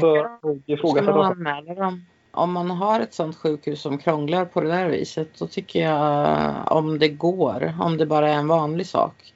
För, 0.00 0.28
ska 0.76 1.02
man 1.02 1.20
anmäla 1.20 1.74
dem? 1.74 2.04
Om 2.34 2.52
man 2.52 2.70
har 2.70 3.00
ett 3.00 3.14
sånt 3.14 3.36
sjukhus 3.36 3.80
som 3.80 3.98
krånglar 3.98 4.44
på 4.44 4.60
det 4.60 4.68
där 4.68 4.88
viset, 4.88 5.38
då 5.38 5.46
tycker 5.46 5.80
jag 5.80 6.72
om 6.72 6.98
det 6.98 7.08
går, 7.08 7.74
om 7.80 7.96
det 7.96 8.06
bara 8.06 8.28
är 8.28 8.34
en 8.34 8.48
vanlig 8.48 8.86
sak, 8.86 9.34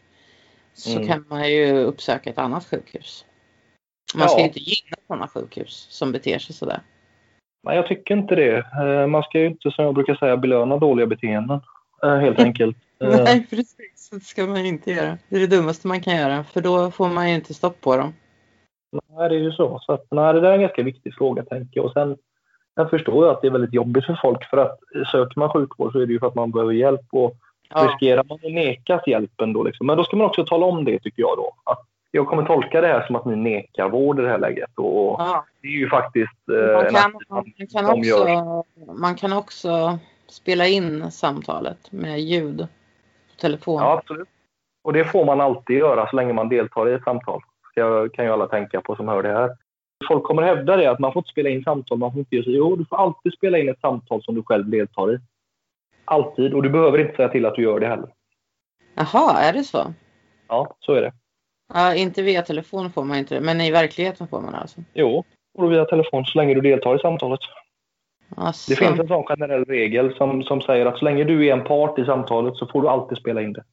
så 0.75 0.97
mm. 0.97 1.07
kan 1.07 1.25
man 1.29 1.51
ju 1.53 1.79
uppsöka 1.79 2.31
ett 2.31 2.39
annat 2.39 2.67
sjukhus. 2.67 3.25
Man 4.15 4.29
ska 4.29 4.39
ju 4.39 4.47
inte 4.47 4.61
gynna 4.61 4.97
sådana 5.07 5.29
sjukhus 5.29 5.87
som 5.91 6.13
beter 6.13 6.39
sig 6.39 6.55
sådär. 6.55 6.81
Nej, 7.63 7.77
jag 7.77 7.87
tycker 7.87 8.15
inte 8.15 8.35
det. 8.35 8.57
Eh, 8.57 9.07
man 9.07 9.23
ska 9.23 9.39
ju 9.39 9.47
inte, 9.47 9.71
som 9.71 9.85
jag 9.85 9.95
brukar 9.95 10.15
säga, 10.15 10.37
belöna 10.37 10.77
dåliga 10.77 11.07
beteenden. 11.07 11.61
Eh, 12.03 12.17
helt 12.17 12.39
enkelt. 12.39 12.77
Eh. 13.01 13.25
Nej, 13.25 13.47
precis. 13.51 14.11
Det 14.13 14.21
ska 14.21 14.47
man 14.47 14.67
inte 14.67 14.91
göra. 14.91 15.19
Det 15.29 15.37
är 15.37 15.41
det 15.41 15.57
dummaste 15.57 15.87
man 15.87 16.01
kan 16.01 16.17
göra, 16.17 16.45
för 16.45 16.61
då 16.61 16.91
får 16.91 17.09
man 17.09 17.29
ju 17.29 17.35
inte 17.35 17.55
stopp 17.55 17.81
på 17.81 17.97
dem. 17.97 18.15
Nej, 19.11 19.29
det 19.29 19.35
är 19.35 19.41
ju 19.41 19.53
så. 19.53 19.79
så 19.83 19.93
att, 19.93 20.07
nej, 20.11 20.35
det 20.35 20.41
där 20.41 20.51
är 20.51 20.55
en 20.55 20.61
ganska 20.61 20.83
viktig 20.83 21.15
fråga, 21.15 21.43
tänker 21.45 21.71
jag. 21.81 21.85
Och 21.85 21.93
sen, 21.93 22.17
jag 22.77 22.91
förstår 22.91 23.25
ju 23.25 23.31
att 23.31 23.41
det 23.41 23.47
är 23.47 23.51
väldigt 23.51 23.75
jobbigt 23.75 24.07
för 24.07 24.19
folk, 24.23 24.45
för 24.45 24.57
att 24.57 24.79
söker 25.13 25.41
man 25.41 25.53
sjukvård 25.53 25.93
så 25.93 26.01
är 26.01 26.07
det 26.07 26.13
ju 26.13 26.19
för 26.19 26.27
att 26.27 26.35
man 26.35 26.51
behöver 26.51 26.73
hjälp. 26.73 27.07
Och 27.11 27.37
ja. 27.69 27.89
riskerar 27.89 28.25
man 28.25 28.35
att 28.45 28.53
nekas 28.53 29.07
hjälpen 29.07 29.53
då 29.53 29.63
liksom. 29.63 29.87
Men 29.87 29.97
då 29.97 30.05
ska 30.05 30.17
man 30.17 30.27
också 30.27 30.45
tala 30.45 30.67
om 30.67 30.85
det, 30.85 30.99
tycker 30.99 31.23
jag 31.23 31.37
då. 31.37 31.53
Att 31.65 31.83
jag 32.11 32.27
kommer 32.27 32.43
tolka 32.43 32.81
det 32.81 32.87
här 32.87 33.07
som 33.07 33.17
att 33.17 33.25
ni 33.25 33.37
nekar 33.37 33.89
vård 33.89 34.19
i 34.19 34.23
det 34.23 34.29
här 34.29 34.39
läget. 34.39 34.71
Och 34.75 35.21
ja. 35.21 35.45
Det 35.63 35.69
är 35.69 35.73
ju 35.73 35.89
faktiskt 35.89 36.49
eh, 36.49 36.75
man 36.75 36.95
kan, 36.95 37.13
man, 37.29 37.67
kan 37.73 37.99
också, 37.99 38.65
man 39.01 39.15
kan 39.15 39.33
också 39.33 39.99
spela 40.29 40.67
in 40.67 41.11
samtalet 41.11 41.93
med 41.93 42.21
ljud 42.21 42.59
på 43.31 43.41
telefon. 43.41 43.83
Ja, 43.83 43.93
absolut. 43.93 44.29
Och 44.85 44.93
det 44.93 45.05
får 45.05 45.25
man 45.25 45.41
alltid 45.41 45.77
göra 45.79 46.11
så 46.11 46.17
länge 46.17 46.33
man 46.33 46.49
deltar 46.49 46.89
i 46.89 46.93
ett 46.93 47.05
samtal. 47.05 47.41
Det 47.75 48.09
kan 48.13 48.25
ju 48.25 48.31
alla 48.31 48.47
tänka 48.47 48.81
på 48.81 48.97
som 48.97 49.09
hör 49.09 49.23
det 49.23 49.33
här. 49.33 49.51
Folk 50.09 50.25
kommer 50.25 50.43
hävda 50.43 50.77
det 50.77 50.91
att 50.91 50.99
man 50.99 51.13
får 51.13 51.21
inte 51.21 51.31
spela 51.31 51.49
in 51.49 51.65
samtal, 51.65 51.99
man 51.99 52.13
får 52.13 52.19
inte 52.19 52.43
så. 52.43 52.51
Jo, 52.51 52.77
du 52.77 52.85
får 52.85 52.97
alltid 52.97 53.33
spela 53.33 53.59
in 53.59 53.69
ett 53.69 53.81
samtal 53.81 54.23
som 54.23 54.35
du 54.35 54.43
själv 54.43 54.71
deltar 54.71 55.15
i. 55.15 55.19
Alltid. 56.05 56.55
Och 56.55 56.63
du 56.63 56.71
behöver 56.71 56.99
inte 56.99 57.17
säga 57.17 57.29
till 57.29 57.47
att 57.47 57.55
du 57.55 57.63
gör 57.63 57.81
det 57.81 57.87
heller. 57.87 58.09
Jaha, 58.95 59.41
är 59.41 59.53
det 59.53 59.65
så? 59.65 59.95
Ja, 60.49 60.77
så 60.81 60.93
är 60.93 61.03
det. 61.03 61.13
Ja, 61.75 61.95
inte 61.95 62.23
via 62.23 62.43
telefon 62.43 62.91
får 62.91 63.05
man 63.05 63.19
inte 63.19 63.35
det, 63.35 63.41
men 63.41 63.61
i 63.61 63.71
verkligheten 63.71 64.29
får 64.29 64.41
man 64.41 64.53
det 64.53 64.59
alltså? 64.59 64.81
Jo, 64.95 65.25
får 65.57 65.69
via 65.69 65.85
telefon 65.85 66.25
så 66.25 66.39
länge 66.39 66.55
du 66.55 66.61
deltar 66.61 66.97
i 66.97 66.99
samtalet. 66.99 67.41
Alltså. 68.37 68.71
Det 68.71 68.77
finns 68.77 69.01
en 69.01 69.09
sån 69.09 69.25
generell 69.25 69.65
regel 69.65 70.15
som, 70.15 70.43
som 70.43 70.61
säger 70.61 70.87
att 70.87 70.99
så 70.99 71.05
länge 71.05 71.25
du 71.25 71.47
är 71.47 71.53
en 71.53 71.65
part 71.65 71.99
i 71.99 72.05
samtalet 72.05 72.57
så 72.57 72.67
får 72.67 72.83
du 72.83 72.89
alltid 72.89 73.19
spela 73.19 73.43
in 73.43 73.53
det. 73.53 73.65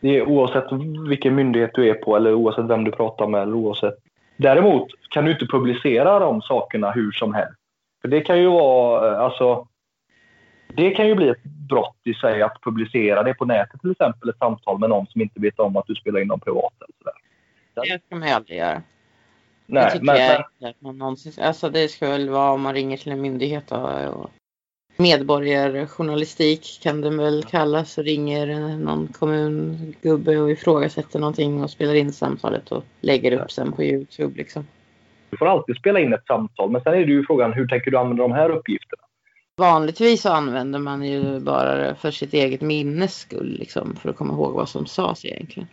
Det 0.00 0.16
är 0.16 0.28
oavsett 0.28 0.64
vilken 1.08 1.34
myndighet 1.34 1.70
du 1.74 1.90
är 1.90 1.94
på 1.94 2.16
eller 2.16 2.34
oavsett 2.34 2.64
vem 2.64 2.84
du 2.84 2.90
pratar 2.90 3.26
med 3.26 3.42
eller 3.42 3.54
oavsett. 3.54 3.94
Däremot 4.36 4.88
kan 5.10 5.24
du 5.24 5.32
inte 5.32 5.46
publicera 5.46 6.18
de 6.18 6.42
sakerna 6.42 6.90
hur 6.90 7.12
som 7.12 7.34
helst. 7.34 7.60
För 8.02 8.08
det 8.08 8.20
kan 8.20 8.38
ju 8.38 8.46
vara, 8.46 9.12
eh, 9.12 9.20
alltså, 9.20 9.68
det 10.68 10.90
kan 10.90 11.08
ju 11.08 11.14
bli 11.14 11.28
ett 11.28 11.44
brott 11.44 12.00
i 12.04 12.14
sig 12.14 12.42
att 12.42 12.62
publicera 12.62 13.22
det 13.22 13.34
på 13.34 13.44
nätet 13.44 13.80
till 13.80 13.90
exempel, 13.90 14.28
ett 14.28 14.38
samtal 14.38 14.78
med 14.78 14.88
någon 14.88 15.06
som 15.06 15.20
inte 15.20 15.40
vet 15.40 15.58
om 15.58 15.76
att 15.76 15.86
du 15.86 15.94
spelar 15.94 16.20
in 16.20 16.28
dem 16.28 16.40
privat. 16.40 16.72
Eller 16.80 16.94
sådär. 16.98 17.94
Det 17.94 18.02
ska 18.06 18.16
man 18.16 18.28
ju 18.28 18.34
aldrig 18.34 18.58
göra. 18.58 18.82
Nej, 19.66 19.84
det 19.84 19.90
tycker 19.90 20.04
men, 20.04 20.16
jag 20.16 20.44
inte 20.60 20.68
att 20.68 20.80
man 20.80 20.98
någonsin 20.98 21.44
Alltså 21.44 21.70
det 21.70 21.88
ska 21.88 22.08
väl 22.08 22.30
vara 22.30 22.50
om 22.50 22.62
man 22.62 22.74
ringer 22.74 22.96
till 22.96 23.12
en 23.12 23.20
myndighet 23.20 23.72
och 23.72 24.30
medborgarjournalistik 24.96 26.80
kan 26.82 27.00
det 27.00 27.10
väl 27.10 27.44
kallas 27.44 27.98
och 27.98 28.04
ringer 28.04 28.76
någon 28.76 29.08
kommungubbe 29.08 30.38
och 30.38 30.50
ifrågasätter 30.50 31.18
någonting 31.18 31.62
och 31.62 31.70
spelar 31.70 31.94
in 31.94 32.12
samtalet 32.12 32.72
och 32.72 32.84
lägger 33.00 33.32
upp 33.32 33.50
sen 33.50 33.72
på 33.72 33.82
Youtube 33.82 34.36
liksom. 34.36 34.66
Du 35.30 35.36
får 35.36 35.46
alltid 35.46 35.76
spela 35.76 36.00
in 36.00 36.12
ett 36.12 36.26
samtal 36.26 36.70
men 36.70 36.82
sen 36.82 36.94
är 36.94 37.06
det 37.06 37.12
ju 37.12 37.26
frågan 37.26 37.52
hur 37.52 37.66
tänker 37.66 37.90
du 37.90 37.98
använda 37.98 38.22
de 38.22 38.32
här 38.32 38.50
uppgifterna? 38.50 39.02
Vanligtvis 39.56 40.22
så 40.22 40.32
använder 40.32 40.78
man 40.78 41.04
ju 41.04 41.40
bara 41.40 41.94
för 41.94 42.10
sitt 42.10 42.34
eget 42.34 42.60
minnes 42.60 43.18
skull 43.18 43.56
liksom, 43.58 43.96
för 43.96 44.10
att 44.10 44.16
komma 44.16 44.34
ihåg 44.34 44.52
vad 44.52 44.68
som 44.68 44.86
sades 44.86 45.24
egentligen. 45.24 45.68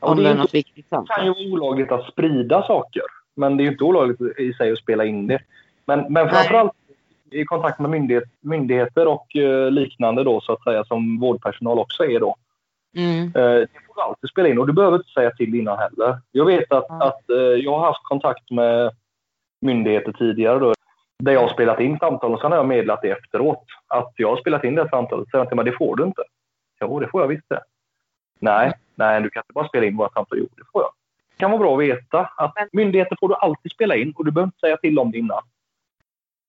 Om 0.00 0.16
det, 0.16 0.30
är 0.30 0.34
något 0.34 0.54
viktigt 0.54 0.88
samtal. 0.88 1.06
Det 1.08 1.14
kan 1.14 1.26
ju 1.26 1.50
vara 1.50 1.52
olagligt 1.52 1.92
att 1.92 2.12
sprida 2.12 2.62
saker. 2.62 3.02
Men 3.36 3.56
det 3.56 3.62
är 3.62 3.64
ju 3.64 3.70
inte 3.70 3.84
olagligt 3.84 4.20
i 4.38 4.52
sig 4.52 4.72
att 4.72 4.78
spela 4.78 5.04
in 5.04 5.26
det. 5.26 5.38
Men, 5.86 6.12
men 6.12 6.28
framförallt 6.28 6.72
i 7.34 7.44
kontakt 7.44 7.80
med 7.80 7.90
myndighet, 7.90 8.24
myndigheter 8.40 9.06
och 9.06 9.26
uh, 9.36 9.70
liknande 9.70 10.24
då 10.24 10.40
så 10.40 10.52
att 10.52 10.62
säga 10.62 10.84
som 10.84 11.20
vårdpersonal 11.20 11.78
också 11.78 12.04
är 12.04 12.20
då. 12.20 12.36
Mm. 12.96 13.26
Uh, 13.26 13.32
det 13.32 13.68
får 13.86 13.94
du 13.94 14.00
alltid 14.00 14.30
spela 14.30 14.48
in 14.48 14.58
och 14.58 14.66
du 14.66 14.72
behöver 14.72 14.96
inte 14.96 15.10
säga 15.10 15.30
till 15.30 15.54
innan 15.54 15.78
heller. 15.78 16.18
Jag 16.32 16.44
vet 16.44 16.72
att, 16.72 16.90
mm. 16.90 17.02
att 17.02 17.22
uh, 17.30 17.36
jag 17.36 17.78
har 17.78 17.86
haft 17.86 18.02
kontakt 18.02 18.50
med 18.50 18.90
myndigheter 19.60 20.12
tidigare 20.12 20.58
då 20.58 20.74
där 21.18 21.32
jag 21.32 21.40
har 21.40 21.48
spelat 21.48 21.80
in 21.80 21.98
samtal 21.98 22.34
och 22.34 22.40
sen 22.40 22.52
har 22.52 22.58
jag 22.58 22.68
meddelat 22.68 23.02
det 23.02 23.10
efteråt. 23.10 23.64
Att 23.86 24.12
jag 24.16 24.28
har 24.28 24.36
spelat 24.36 24.64
in 24.64 24.74
det 24.74 24.88
samtalet. 24.88 25.28
Säger 25.30 25.44
till 25.44 25.56
mig, 25.56 25.64
det 25.64 25.76
får 25.78 25.96
du 25.96 26.04
inte. 26.04 26.22
Jo, 26.80 27.00
det 27.00 27.08
får 27.08 27.20
jag 27.20 27.28
visst 27.28 27.48
det. 27.48 27.60
Nej, 28.40 28.72
nej, 28.94 29.22
du 29.22 29.30
kan 29.30 29.40
inte 29.40 29.52
bara 29.52 29.68
spela 29.68 29.86
in 29.86 29.96
våra 29.96 30.08
samtal. 30.08 30.38
Jo, 30.38 30.48
det 30.56 30.62
får 30.72 30.82
jag. 30.82 30.90
Det 31.30 31.40
kan 31.40 31.50
vara 31.50 31.58
bra 31.58 31.74
att 31.74 31.80
veta 31.80 32.30
att 32.36 32.54
myndigheter 32.72 33.16
får 33.20 33.28
du 33.28 33.34
alltid 33.34 33.72
spela 33.72 33.96
in 33.96 34.12
och 34.16 34.24
du 34.24 34.30
behöver 34.30 34.46
inte 34.46 34.58
säga 34.58 34.76
till 34.76 34.98
om 34.98 35.10
det 35.10 35.18
innan. 35.18 35.42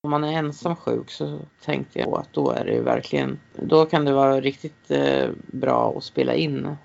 Om 0.05 0.11
man 0.11 0.23
är 0.23 0.37
ensam 0.37 0.75
sjuk 0.75 1.09
så 1.09 1.39
tänkte 1.61 1.99
jag 1.99 2.13
att 2.13 2.33
då 2.33 2.51
är 2.51 2.65
det 2.65 2.79
verkligen, 2.79 3.39
då 3.53 3.85
kan 3.85 4.05
det 4.05 4.13
vara 4.13 4.41
riktigt 4.41 4.91
eh, 4.91 5.29
bra 5.47 5.93
att 5.97 6.03
spela 6.03 6.33
in. 6.33 6.75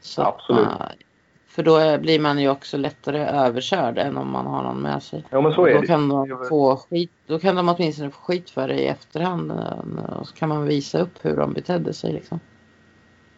Så 0.00 0.22
Absolut. 0.22 0.64
Man, 0.66 0.88
för 1.46 1.62
då 1.62 1.98
blir 1.98 2.20
man 2.20 2.38
ju 2.38 2.48
också 2.48 2.76
lättare 2.76 3.18
överkörd 3.18 3.98
än 3.98 4.16
om 4.16 4.30
man 4.30 4.46
har 4.46 4.62
någon 4.62 4.82
med 4.82 5.02
sig. 5.02 5.24
Ja, 5.30 5.40
men 5.40 5.52
så 5.52 5.66
är 5.66 5.74
då 5.74 5.80
det. 5.80 5.86
Kan 5.86 6.08
de 6.08 6.46
få 6.48 6.76
skit, 6.76 7.12
då 7.26 7.38
kan 7.38 7.56
de 7.56 7.68
åtminstone 7.68 8.10
få 8.10 8.20
skit 8.20 8.50
för 8.50 8.68
det 8.68 8.74
i 8.74 8.86
efterhand. 8.86 9.50
Eh, 9.50 10.18
och 10.18 10.28
så 10.28 10.34
kan 10.34 10.48
man 10.48 10.64
visa 10.64 10.98
upp 10.98 11.18
hur 11.22 11.36
de 11.36 11.52
betedde 11.52 11.92
sig. 11.92 12.12
Liksom. 12.12 12.40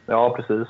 Ja, 0.06 0.36
precis. 0.36 0.68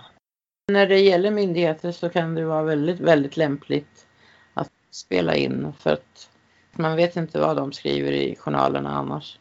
När 0.73 0.87
det 0.87 1.01
gäller 1.01 1.31
myndigheter 1.31 1.93
så 1.93 2.09
kan 2.09 2.35
det 2.35 2.45
vara 2.45 2.63
väldigt, 2.63 3.01
väldigt 3.01 3.37
lämpligt 3.37 4.07
att 4.55 4.73
spela 4.91 5.35
in 5.35 5.73
för 5.79 5.93
att 5.93 6.31
man 6.79 6.97
vet 6.97 7.17
inte 7.17 7.41
vad 7.41 7.57
de 7.57 7.73
skriver 7.73 8.13
i 8.13 8.37
journalerna 8.37 8.91
annars. 8.91 9.39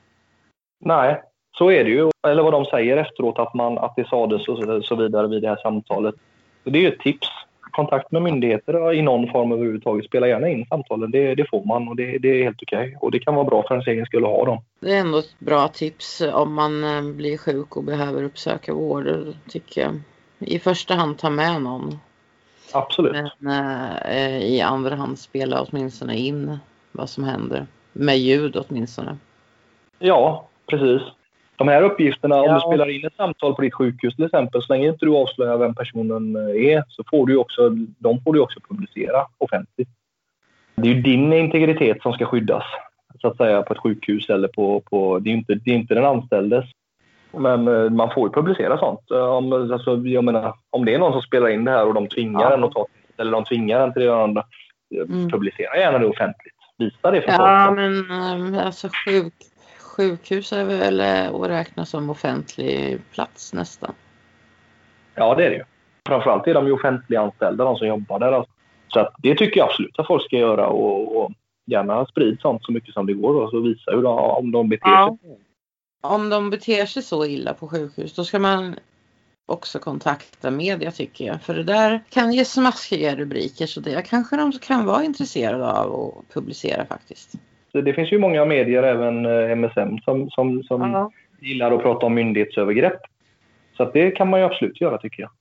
Nej, 0.80 1.21
så 1.58 1.71
är 1.71 1.84
det 1.84 1.89
ju. 1.89 2.10
Eller 2.28 2.43
vad 2.43 2.54
de 2.54 2.65
säger 2.65 2.98
efteråt, 2.98 3.39
att, 3.39 3.54
man, 3.54 3.78
att 3.78 3.95
det 3.95 4.08
sades 4.08 4.48
och 4.48 4.86
så 4.86 4.95
vidare 4.95 5.28
vid 5.28 5.41
det 5.41 5.50
här 5.50 5.60
samtalet. 5.63 6.15
det 6.63 6.78
är 6.78 6.82
ju 6.82 6.88
ett 6.88 7.00
tips 7.00 7.28
kontakt 7.76 8.12
med 8.12 8.21
myndigheter 8.21 8.93
i 8.93 9.02
någon 9.02 9.32
form 9.32 9.52
överhuvudtaget. 9.52 10.06
Spela 10.06 10.28
gärna 10.28 10.50
in 10.50 10.65
samtalen, 10.65 11.12
det, 11.12 11.36
det 11.36 11.50
får 11.50 11.65
man 11.65 11.88
och 11.88 11.95
det, 11.95 12.17
det 12.17 12.28
är 12.28 12.43
helt 12.43 12.62
okej. 12.62 12.88
Okay. 12.88 12.95
Och 13.02 13.12
det 13.12 13.19
kan 13.19 13.36
vara 13.36 13.45
bra 13.45 13.63
för 13.67 13.76
ens 13.76 13.88
egen 13.88 14.06
skull 14.06 14.26
att 14.26 14.32
ha 14.32 14.45
dem. 14.45 14.62
Det 14.80 14.93
är 14.93 15.00
ändå 15.00 15.17
ett 15.17 15.39
bra 15.39 15.67
tips 15.67 16.21
om 16.34 16.54
man 16.54 16.84
eh, 16.84 17.15
blir 17.15 17.38
sjuk 17.38 17.78
och 17.78 17.84
behöver 17.84 18.24
uppsöka 18.24 18.74
vård, 18.74 19.08
tycker 19.50 19.82
jag. 19.82 20.02
I 20.39 20.60
första 20.60 20.93
hand 20.93 21.17
ta 21.17 21.30
med 21.30 21.62
någon. 21.62 22.00
Absolut. 22.74 23.34
Men 23.39 24.00
äh, 24.06 24.38
i 24.38 24.62
andra 24.62 24.95
hand 24.95 25.19
spela 25.19 25.62
åtminstone 25.62 26.15
in 26.15 26.60
vad 26.95 27.10
som 27.10 27.23
händer. 27.23 27.67
Med 27.93 28.17
ljud 28.17 28.58
åtminstone. 28.58 29.17
Ja, 29.99 30.47
precis 30.67 31.01
de 31.55 31.67
här 31.67 31.81
uppgifterna, 31.81 32.36
ja. 32.36 32.41
om 32.41 32.53
du 32.53 32.60
spelar 32.60 32.89
in 32.89 33.05
ett 33.05 33.15
samtal 33.15 33.55
på 33.55 33.62
ditt 33.62 33.73
sjukhus 33.73 34.15
till 34.15 34.25
exempel, 34.25 34.63
så 34.63 34.73
länge 34.73 34.88
inte 34.88 35.05
du 35.05 35.15
avslöjar 35.15 35.58
vem 35.58 35.75
personen 35.75 36.36
eh, 36.36 36.65
är, 36.65 36.84
så 36.88 37.03
får 37.10 37.27
du 37.27 37.38
också, 37.38 37.69
de 37.99 38.21
får 38.21 38.34
du 38.34 38.39
också 38.39 38.60
publicera 38.69 39.25
offentligt. 39.38 39.89
Det 40.75 40.89
är 40.89 40.93
ju 40.93 41.01
din 41.01 41.34
integritet 41.34 42.01
som 42.01 42.13
ska 42.13 42.25
skyddas, 42.25 42.63
så 43.21 43.27
att 43.27 43.38
säga, 43.38 43.62
på 43.62 43.73
ett 43.73 43.79
sjukhus 43.79 44.29
eller 44.29 44.47
på... 44.47 44.79
på 44.79 45.19
det, 45.19 45.29
är 45.29 45.34
inte, 45.34 45.55
det 45.55 45.71
är 45.71 45.75
inte 45.75 45.95
den 45.95 46.05
anställdes. 46.05 46.65
Men 47.31 47.67
eh, 47.67 47.89
man 47.89 48.10
får 48.13 48.27
ju 48.27 48.34
publicera 48.34 48.77
sånt. 48.77 49.12
Eh, 49.12 49.25
om, 49.25 49.53
alltså, 49.53 49.97
jag 49.97 50.23
menar, 50.23 50.53
om 50.69 50.86
det 50.86 50.93
är 50.93 50.99
någon 50.99 51.12
som 51.12 51.21
spelar 51.21 51.49
in 51.49 51.65
det 51.65 51.71
här 51.71 51.88
och 51.88 51.93
de 51.93 52.08
tvingar 52.08 52.41
ja. 52.41 52.53
en 52.53 52.63
att 52.63 52.71
ta 52.71 52.88
eller 53.17 53.31
de 53.31 53.43
tvingar 53.43 53.79
en 53.79 53.93
till 53.93 54.01
det 54.01 54.15
andra, 54.15 54.43
mm. 54.95 55.29
publicera 55.29 55.77
gärna 55.77 55.99
det 55.99 56.08
offentligt. 56.08 56.55
Visa 56.78 57.12
det 57.12 57.22
för 57.22 57.32
Ja, 57.32 57.66
folk. 57.68 57.78
men 57.78 58.56
alltså 58.60 58.90
sjuk, 59.06 59.34
sjukhus 59.80 60.54
är 60.54 60.66
väl 60.66 61.00
eh, 61.00 61.36
att 61.36 61.50
räkna 61.50 61.86
som 61.86 62.10
offentlig 62.10 63.00
plats 63.12 63.54
nästan? 63.54 63.94
Ja, 65.16 65.36
det 65.36 65.46
är 65.46 65.50
det 65.50 65.56
ju. 65.56 65.64
Framförallt 66.08 66.48
är 66.48 66.54
de 66.54 66.66
ju 66.66 66.72
offentliganställda, 66.72 67.64
de 67.64 67.78
som 67.78 67.88
jobbar 67.88 68.20
där. 68.20 68.32
Alltså. 68.32 68.52
Så 68.88 69.10
det 69.18 69.36
tycker 69.36 69.60
jag 69.60 69.70
absolut 69.70 70.00
att 70.00 70.08
folk 70.08 70.24
ska 70.24 70.38
göra 70.38 70.68
och, 70.68 71.18
och 71.18 71.32
gärna 71.66 72.06
sprid 72.06 72.38
sånt 72.42 72.66
så 72.66 72.72
mycket 72.72 72.94
som 72.94 73.06
det 73.06 73.14
går 73.14 73.42
och 73.42 73.50
så 73.50 73.60
visa 73.60 73.92
hur 73.92 74.02
de, 74.02 74.20
om 74.20 74.52
de 74.52 74.70
beter 74.70 74.90
ja. 74.90 75.18
sig. 75.22 75.38
Om 76.02 76.30
de 76.30 76.50
beter 76.50 76.86
sig 76.86 77.04
så 77.04 77.26
illa 77.26 77.54
på 77.54 77.68
sjukhus, 77.68 78.16
då 78.16 78.24
ska 78.24 78.40
man 78.40 78.76
också 79.45 79.79
kontakta 79.79 80.51
media 80.51 80.91
tycker 80.91 81.25
jag. 81.25 81.41
För 81.41 81.53
det 81.53 81.63
där 81.63 81.99
kan 82.10 82.34
ge 82.34 82.45
smaskiga 82.45 83.15
rubriker 83.15 83.65
så 83.65 83.79
det 83.79 84.08
kanske 84.10 84.38
de 84.38 84.51
kan 84.51 84.86
vara 84.86 85.03
intresserade 85.03 85.71
av 85.71 85.95
att 85.95 86.34
publicera 86.34 86.86
faktiskt. 86.86 87.36
Det 87.71 87.93
finns 87.93 88.12
ju 88.12 88.19
många 88.19 88.45
medier, 88.45 88.84
även 88.84 89.25
MSM, 89.60 89.97
som, 90.05 90.29
som, 90.29 90.63
som 90.63 90.81
ja. 90.81 91.12
gillar 91.41 91.71
att 91.71 91.81
prata 91.81 92.05
om 92.05 92.13
myndighetsövergrepp. 92.13 93.01
Så 93.77 93.91
det 93.91 94.12
kan 94.12 94.29
man 94.29 94.39
ju 94.39 94.45
absolut 94.45 94.81
göra 94.81 94.97
tycker 94.97 95.21
jag. 95.21 95.31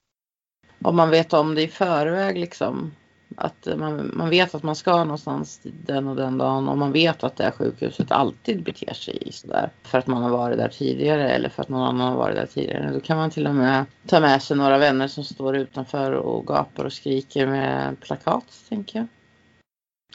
Om 0.82 0.96
man 0.96 1.10
vet 1.10 1.32
om 1.32 1.54
det 1.54 1.62
i 1.62 1.68
förväg 1.68 2.38
liksom. 2.38 2.92
Att 3.37 3.68
man, 3.77 4.11
man 4.14 4.31
vet 4.31 4.55
att 4.55 4.62
man 4.62 4.77
ska 4.77 5.05
någonstans 5.05 5.61
den 5.87 6.09
och 6.09 6.16
den 6.16 6.38
dagen 6.38 6.68
och 6.68 6.79
man 6.79 6.92
vet 6.92 7.25
att 7.25 7.37
det 7.37 7.44
här 7.44 7.51
sjukhuset 7.51 8.12
alltid 8.12 8.62
beter 8.62 8.94
sig 8.94 9.29
sådär. 9.33 9.70
För 9.83 9.99
att 9.99 10.07
man 10.07 10.23
har 10.23 10.31
varit 10.31 10.59
där 10.59 10.68
tidigare 10.68 11.31
eller 11.31 11.49
för 11.49 11.62
att 11.62 11.68
någon 11.68 11.88
annan 11.88 12.09
har 12.09 12.16
varit 12.16 12.37
där 12.37 12.47
tidigare. 12.47 12.90
Då 12.92 13.01
kan 13.01 13.16
man 13.16 13.31
till 13.31 13.47
och 13.47 13.55
med 13.55 13.85
ta 14.07 14.20
med 14.20 14.42
sig 14.42 14.57
några 14.57 14.79
vänner 14.79 15.09
som 15.09 15.25
står 15.25 15.57
utanför 15.57 16.12
och 16.12 16.47
gapar 16.47 16.85
och 16.85 16.92
skriker 16.92 17.47
med 17.47 18.01
plakat, 18.01 18.64
tänker 18.68 18.99
jag. 18.99 19.07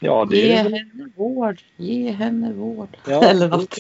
Ja, 0.02 0.28
det 0.30 0.38
Ge 0.38 0.56
henne 0.56 1.10
vård, 1.16 1.62
ge 1.78 2.12
henne 2.12 2.54
vård. 2.54 2.98
Ja, 3.08 3.24
eller 3.30 3.48
något. 3.48 3.76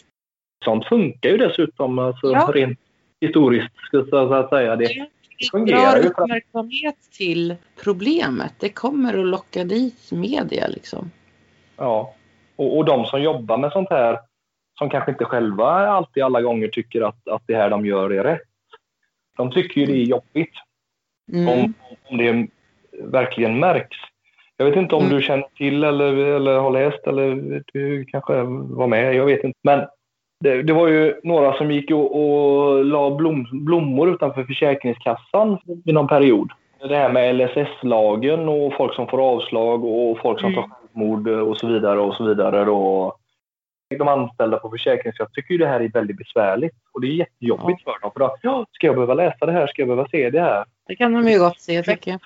Sånt 0.65 0.86
funkar 0.86 1.30
ju 1.30 1.38
dessutom 1.38 1.99
alltså, 1.99 2.32
ja. 2.32 2.52
rent 2.54 2.80
historiskt, 3.21 3.73
så 4.10 4.34
att 4.34 4.49
säga. 4.49 4.75
Det, 4.75 5.10
fungerar 5.52 5.97
ju. 5.97 6.08
uppmärksamhet 6.10 6.95
till 7.12 7.56
problemet. 7.84 8.54
Det 8.60 8.69
kommer 8.69 9.19
att 9.19 9.25
locka 9.25 9.63
dit 9.63 10.12
media 10.12 10.67
liksom. 10.67 11.12
Ja, 11.78 12.13
och, 12.56 12.78
och 12.78 12.86
de 12.86 13.06
som 13.06 13.21
jobbar 13.21 13.58
med 13.58 13.71
sånt 13.71 13.89
här 13.89 14.19
som 14.78 14.89
kanske 14.89 15.12
inte 15.12 15.25
själva 15.25 15.65
alltid 15.65 16.23
alla 16.23 16.41
gånger 16.41 16.67
tycker 16.67 17.02
att, 17.02 17.28
att 17.28 17.43
det 17.45 17.56
här 17.56 17.69
de 17.69 17.86
gör 17.86 18.13
är 18.13 18.23
rätt. 18.23 18.41
De 19.38 19.52
tycker 19.52 19.82
ju 19.82 19.88
det 19.88 20.02
är 20.02 20.06
jobbigt. 20.06 20.54
Mm. 21.32 21.49
Om, 21.49 21.73
om 22.10 22.17
det 22.17 22.47
verkligen 23.04 23.60
märks. 23.60 23.97
Jag 24.58 24.65
vet 24.65 24.75
inte 24.75 24.95
om 24.95 25.06
mm. 25.06 25.15
du 25.15 25.21
känner 25.21 25.47
till 25.56 25.84
eller, 25.84 26.13
eller 26.15 26.60
har 26.60 26.71
läst 26.71 27.08
eller 27.08 27.63
du 27.73 28.06
kanske 28.06 28.43
var 28.43 28.88
med, 28.88 29.15
jag 29.15 29.25
vet 29.25 29.43
inte. 29.43 29.60
Men 29.63 29.88
det, 30.39 30.63
det, 30.63 30.73
var 30.73 30.88
ju 30.88 31.19
några 31.23 31.54
som 31.54 31.71
gick 31.71 31.91
och, 31.91 32.15
och 32.21 32.86
la 32.86 33.15
blom, 33.15 33.47
blommor 33.52 34.13
utanför 34.13 34.43
Försäkringskassan 34.43 35.58
i 35.86 35.91
någon 35.91 36.08
period. 36.08 36.52
Det 36.88 36.95
här 36.95 37.10
med 37.10 37.36
LSS-lagen 37.36 38.49
och 38.49 38.73
folk 38.73 38.95
som 38.95 39.08
får 39.08 39.21
avslag 39.21 39.86
och 39.86 40.19
folk 40.19 40.39
som 40.39 40.54
mm. 40.54 40.62
tar 40.62 40.69
självmord 40.69 41.28
och 41.28 41.58
så 41.58 41.67
vidare 41.67 41.99
och 41.99 42.15
så 42.15 42.23
vidare. 42.23 42.65
Då. 42.65 43.15
De 43.97 44.08
anställda 44.08 44.58
på 44.58 44.69
Försäkringskassan 44.69 45.34
tycker 45.34 45.52
ju 45.52 45.58
det 45.58 45.67
här 45.67 45.80
är 45.80 45.89
väldigt 45.89 46.17
besvärligt 46.17 46.75
och 46.93 47.02
det 47.02 47.08
är 47.08 47.12
jättejobbigt 47.12 47.82
ja. 47.86 47.93
för 47.93 48.02
dem. 48.02 48.12
För 48.13 48.19
då, 48.19 48.38
ja, 48.41 48.65
ska 48.71 48.88
jag 48.88 48.95
behöva 48.95 49.13
läsa 49.13 49.45
det 49.45 49.52
här? 49.52 49.67
Ska 49.67 49.82
jag 49.82 49.88
behöva 49.89 50.08
se 50.08 50.30
det 50.30 50.41
här? 50.41 50.65
Det 50.88 50.95
kan 50.95 51.13
de 51.13 51.28
ju 51.28 51.39
gott 51.39 51.60
se 51.60 51.84
tycker 51.84 52.12
jag. 52.12 52.19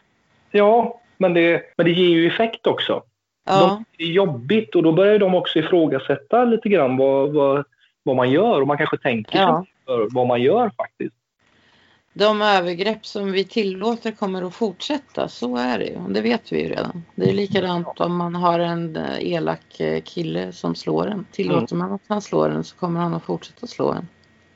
Ja, 0.52 1.02
men 1.18 1.34
det, 1.34 1.64
men 1.78 1.86
det 1.86 1.92
ger 1.92 2.10
ju 2.10 2.28
effekt 2.28 2.68
också. 2.68 3.04
Ja. 3.46 3.60
De, 3.60 3.84
det 3.98 4.04
är 4.04 4.08
jobbigt 4.08 4.76
och 4.76 4.84
då 4.84 4.92
börjar 4.92 5.20
de 5.20 5.36
också 5.36 5.60
ifrågasätta 5.60 6.46
lite 6.46 6.70
grann 6.70 6.98
vad, 6.98 7.34
vad 7.34 7.66
vad 8.04 8.16
man 8.16 8.32
gör 8.32 8.62
och 8.62 8.68
man 8.68 8.78
kanske 8.78 8.98
tänker 8.98 9.40
ja. 9.40 9.66
för 9.86 10.08
vad 10.12 10.28
man 10.28 10.42
gör 10.42 10.72
faktiskt. 10.78 11.16
De 12.16 12.42
övergrepp 12.42 13.06
som 13.06 13.32
vi 13.32 13.44
tillåter 13.44 14.12
kommer 14.12 14.42
att 14.42 14.54
fortsätta, 14.54 15.28
så 15.28 15.58
är 15.58 15.80
det 15.80 15.86
ju. 15.86 15.98
Det 16.10 16.22
vet 16.22 16.52
vi 16.52 16.62
ju 16.64 16.70
redan. 16.70 17.04
Det 17.16 17.30
är 17.30 17.34
likadant 17.34 18.00
om 18.00 18.16
man 18.16 18.36
har 18.36 18.60
en 18.60 18.96
eh, 18.96 19.34
elak 19.34 19.80
eh, 19.80 20.02
kille 20.02 20.52
som 20.52 20.76
slår 20.76 21.08
en. 21.08 21.26
Tillåter 21.32 21.76
mm. 21.76 21.88
man 21.88 21.96
att 21.96 22.02
han 22.08 22.22
slår 22.22 22.50
en 22.50 22.64
så 22.64 22.78
kommer 22.78 23.00
han 23.00 23.14
att 23.14 23.24
fortsätta 23.24 23.68
slå 23.68 23.92
en. 23.92 24.08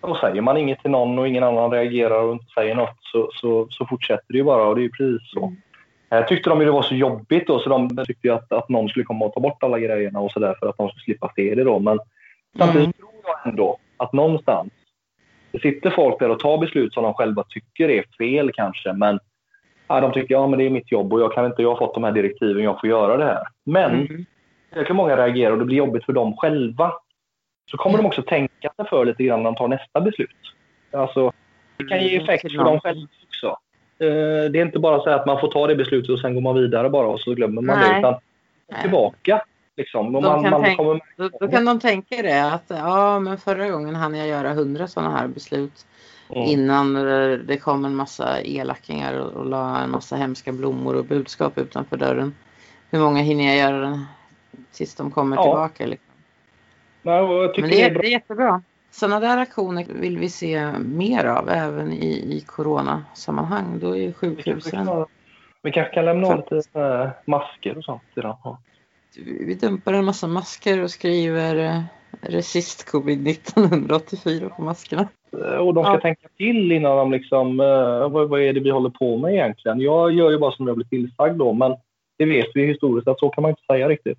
Och 0.01 0.17
säger 0.17 0.41
man 0.41 0.57
inget 0.57 0.81
till 0.81 0.91
någon 0.91 1.19
och 1.19 1.27
ingen 1.27 1.43
annan 1.43 1.71
reagerar 1.71 2.23
och 2.23 2.33
inte 2.33 2.45
säger 2.45 2.75
något 2.75 2.97
så, 2.99 3.29
så, 3.33 3.67
så 3.69 3.85
fortsätter 3.85 4.25
det 4.27 4.37
ju 4.37 4.43
bara 4.43 4.67
och 4.67 4.75
det 4.75 4.81
är 4.81 4.83
ju 4.83 4.89
precis 4.89 5.31
så. 5.31 5.45
Mm. 5.45 5.55
Här 6.09 6.23
tyckte 6.23 6.49
de 6.49 6.59
ju 6.59 6.65
det 6.65 6.71
var 6.71 6.81
så 6.81 6.95
jobbigt 6.95 7.47
då 7.47 7.59
så 7.59 7.69
de 7.69 8.05
tyckte 8.05 8.33
att, 8.33 8.51
att 8.51 8.69
någon 8.69 8.89
skulle 8.89 9.05
komma 9.05 9.25
och 9.25 9.33
ta 9.33 9.39
bort 9.39 9.63
alla 9.63 9.79
grejerna 9.79 10.19
och 10.19 10.31
sådär 10.31 10.55
för 10.59 10.69
att 10.69 10.77
de 10.77 10.89
skulle 10.89 11.03
slippa 11.03 11.31
se 11.35 11.55
det 11.55 11.63
då. 11.63 11.79
Men 11.79 11.99
samtidigt 12.57 12.95
mm 13.01 13.16
jag 13.27 13.51
ändå 13.51 13.77
att 13.97 14.13
någonstans 14.13 14.71
det 15.51 15.59
sitter 15.59 15.89
folk 15.89 16.19
där 16.19 16.29
och 16.29 16.39
tar 16.39 16.57
beslut 16.57 16.93
som 16.93 17.03
de 17.03 17.13
själva 17.13 17.43
tycker 17.49 17.89
är 17.89 18.03
fel 18.17 18.51
kanske, 18.53 18.93
men 18.93 19.19
ja, 19.87 20.01
de 20.01 20.13
tycker 20.13 20.35
ja, 20.35 20.47
men 20.47 20.59
det 20.59 20.65
är 20.65 20.69
mitt 20.69 20.91
jobb 20.91 21.13
och 21.13 21.21
jag 21.21 21.33
kan 21.33 21.45
inte, 21.45 21.61
jag 21.61 21.69
har 21.69 21.77
fått 21.77 21.93
de 21.93 22.03
här 22.03 22.11
direktiven, 22.11 22.63
jag 22.63 22.79
får 22.79 22.89
göra 22.89 23.17
det 23.17 23.25
här. 23.25 23.43
Men 23.63 23.91
mm. 23.91 24.25
jäkla 24.75 24.95
många 24.95 25.17
reagerar 25.17 25.51
och 25.51 25.59
det 25.59 25.65
blir 25.65 25.77
jobbigt 25.77 26.05
för 26.05 26.13
dem 26.13 26.37
själva. 26.37 26.93
Så 27.71 27.77
kommer 27.77 27.93
mm. 27.93 28.03
de 28.03 28.07
också 28.07 28.21
tänka 28.21 28.69
sig 28.75 28.85
för 28.89 29.05
lite 29.05 29.23
grann 29.23 29.43
när 29.43 29.51
de 29.51 29.55
tar 29.55 29.67
nästa 29.67 30.01
beslut. 30.01 30.29
Alltså, 30.91 31.31
det 31.77 31.83
kan 31.83 32.03
ge 32.03 32.17
effekt 32.17 32.41
för 32.41 32.63
dem 32.63 32.79
själva 32.79 33.07
också. 33.27 33.47
Eh, 33.99 34.51
det 34.51 34.59
är 34.59 34.65
inte 34.65 34.79
bara 34.79 34.99
så 34.99 35.09
att 35.09 35.25
man 35.25 35.39
får 35.39 35.51
ta 35.51 35.67
det 35.67 35.75
beslutet 35.75 36.09
och 36.09 36.19
sen 36.19 36.33
går 36.33 36.41
man 36.41 36.55
vidare 36.55 36.89
bara 36.89 37.07
och 37.07 37.19
så 37.19 37.33
glömmer 37.33 37.61
man 37.61 37.79
Nej. 37.79 37.89
det. 37.93 37.99
Utan 37.99 38.15
tillbaka 38.81 39.41
Liksom. 39.77 40.13
Då, 40.13 40.21
man, 40.21 40.49
man 40.49 40.63
tänka, 40.63 40.83
kommer... 40.83 41.01
då, 41.15 41.29
då, 41.39 41.47
kan 41.47 41.65
de 41.65 41.79
tänka 41.79 42.21
det 42.21 42.53
att 42.53 42.65
ja, 42.67 43.19
men 43.19 43.37
förra 43.37 43.69
gången 43.69 43.95
hann 43.95 44.15
jag 44.15 44.27
göra 44.27 44.53
hundra 44.53 44.87
sådana 44.87 45.17
här 45.17 45.27
beslut 45.27 45.85
mm. 46.29 46.43
innan 46.43 46.93
det 47.47 47.57
kom 47.61 47.85
en 47.85 47.95
massa 47.95 48.41
elakingar 48.41 49.19
och, 49.19 49.31
och 49.31 49.45
la 49.45 49.79
en 49.79 49.91
massa 49.91 50.15
hemska 50.15 50.51
blommor 50.51 50.95
och 50.95 51.05
budskap 51.05 51.57
utanför 51.57 51.97
dörren. 51.97 52.35
Hur 52.91 52.99
många 52.99 53.21
hinner 53.21 53.45
jag 53.45 53.55
göra 53.55 54.05
tills 54.71 54.95
de 54.95 55.11
kommer 55.11 55.35
ja. 55.35 55.43
tillbaka? 55.43 55.85
Liksom? 55.85 56.13
Nej, 57.01 57.21
men 57.57 57.69
det 57.69 57.81
är, 57.81 57.93
det 57.93 58.07
är 58.07 58.11
jättebra. 58.11 58.61
Sådana 58.91 59.19
där 59.19 59.37
aktioner 59.37 59.85
vill 59.89 60.17
vi 60.17 60.29
se 60.29 60.71
mer 60.79 61.25
av 61.25 61.49
även 61.49 61.91
i, 61.93 62.35
i 62.35 62.43
coronasammanhang. 62.47 63.79
Då 63.79 63.97
är 63.97 64.13
sjukhusen... 64.13 65.05
Vi 65.61 65.71
kanske 65.71 65.93
kan 65.93 66.05
lämna 66.05 66.27
av 66.27 66.43
lite 66.51 67.11
masker 67.25 67.77
och 67.77 67.83
sånt 67.83 68.01
dem 68.15 68.57
vi 69.25 69.53
dumpar 69.53 69.93
en 69.93 70.05
massa 70.05 70.27
masker 70.27 70.83
och 70.83 70.91
skriver 70.91 71.55
eh, 71.55 71.81
resist 72.21 72.91
covid 72.91 73.27
1984 73.27 74.49
på 74.49 74.61
maskerna. 74.61 75.07
Eh, 75.31 75.57
och 75.57 75.73
de 75.73 75.83
ska 75.83 75.93
ja. 75.93 76.01
tänka 76.01 76.27
till 76.37 76.71
innan 76.71 76.97
de 76.97 77.11
liksom, 77.11 77.59
uh, 77.59 78.09
vad, 78.09 78.29
vad, 78.29 78.41
är 78.41 78.53
det 78.53 78.59
vi 78.59 78.69
håller 78.69 78.89
på 78.89 79.17
med 79.17 79.33
egentligen? 79.33 79.79
Jag 79.79 80.13
gör 80.13 80.31
ju 80.31 80.37
bara 80.37 80.51
som 80.51 80.67
jag 80.67 80.75
blir 80.75 80.87
tillsagd 80.87 81.37
då, 81.37 81.53
men 81.53 81.75
det 82.17 82.25
vet 82.25 82.47
vi 82.53 82.65
historiskt 82.65 83.07
att 83.07 83.19
så 83.19 83.29
kan 83.29 83.41
man 83.41 83.49
inte 83.49 83.65
säga 83.67 83.89
riktigt. 83.89 84.17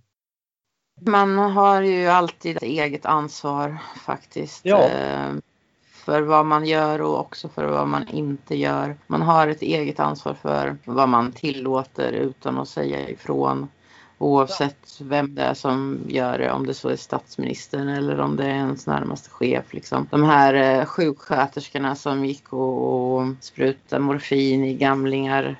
Man 1.00 1.38
har 1.38 1.82
ju 1.82 2.06
alltid 2.06 2.56
ett 2.56 2.62
eget 2.62 3.06
ansvar 3.06 3.76
faktiskt. 4.06 4.64
Ja. 4.64 4.88
För 6.04 6.22
vad 6.22 6.46
man 6.46 6.66
gör 6.66 7.00
och 7.00 7.20
också 7.20 7.48
för 7.48 7.66
vad 7.66 7.88
man 7.88 8.08
inte 8.08 8.56
gör. 8.56 8.96
Man 9.06 9.22
har 9.22 9.48
ett 9.48 9.62
eget 9.62 10.00
ansvar 10.00 10.34
för 10.34 10.76
vad 10.84 11.08
man 11.08 11.32
tillåter 11.32 12.12
utan 12.12 12.58
att 12.58 12.68
säga 12.68 13.08
ifrån. 13.08 13.68
Oavsett 14.18 15.00
vem 15.00 15.34
det 15.34 15.42
är 15.42 15.54
som 15.54 16.00
gör 16.08 16.38
det, 16.38 16.52
om 16.52 16.66
det 16.66 16.74
så 16.74 16.88
är 16.88 16.96
statsministern 16.96 17.88
eller 17.88 18.20
om 18.20 18.36
det 18.36 18.44
är 18.44 18.54
ens 18.54 18.86
närmaste 18.86 19.30
chef. 19.30 19.74
Liksom. 19.74 20.08
De 20.10 20.22
här 20.22 20.54
eh, 20.54 20.84
sjuksköterskorna 20.84 21.94
som 21.94 22.24
gick 22.24 22.52
och, 22.52 23.16
och 23.16 23.26
sprutade 23.40 24.02
morfin 24.02 24.64
i 24.64 24.74
gamlingar 24.74 25.56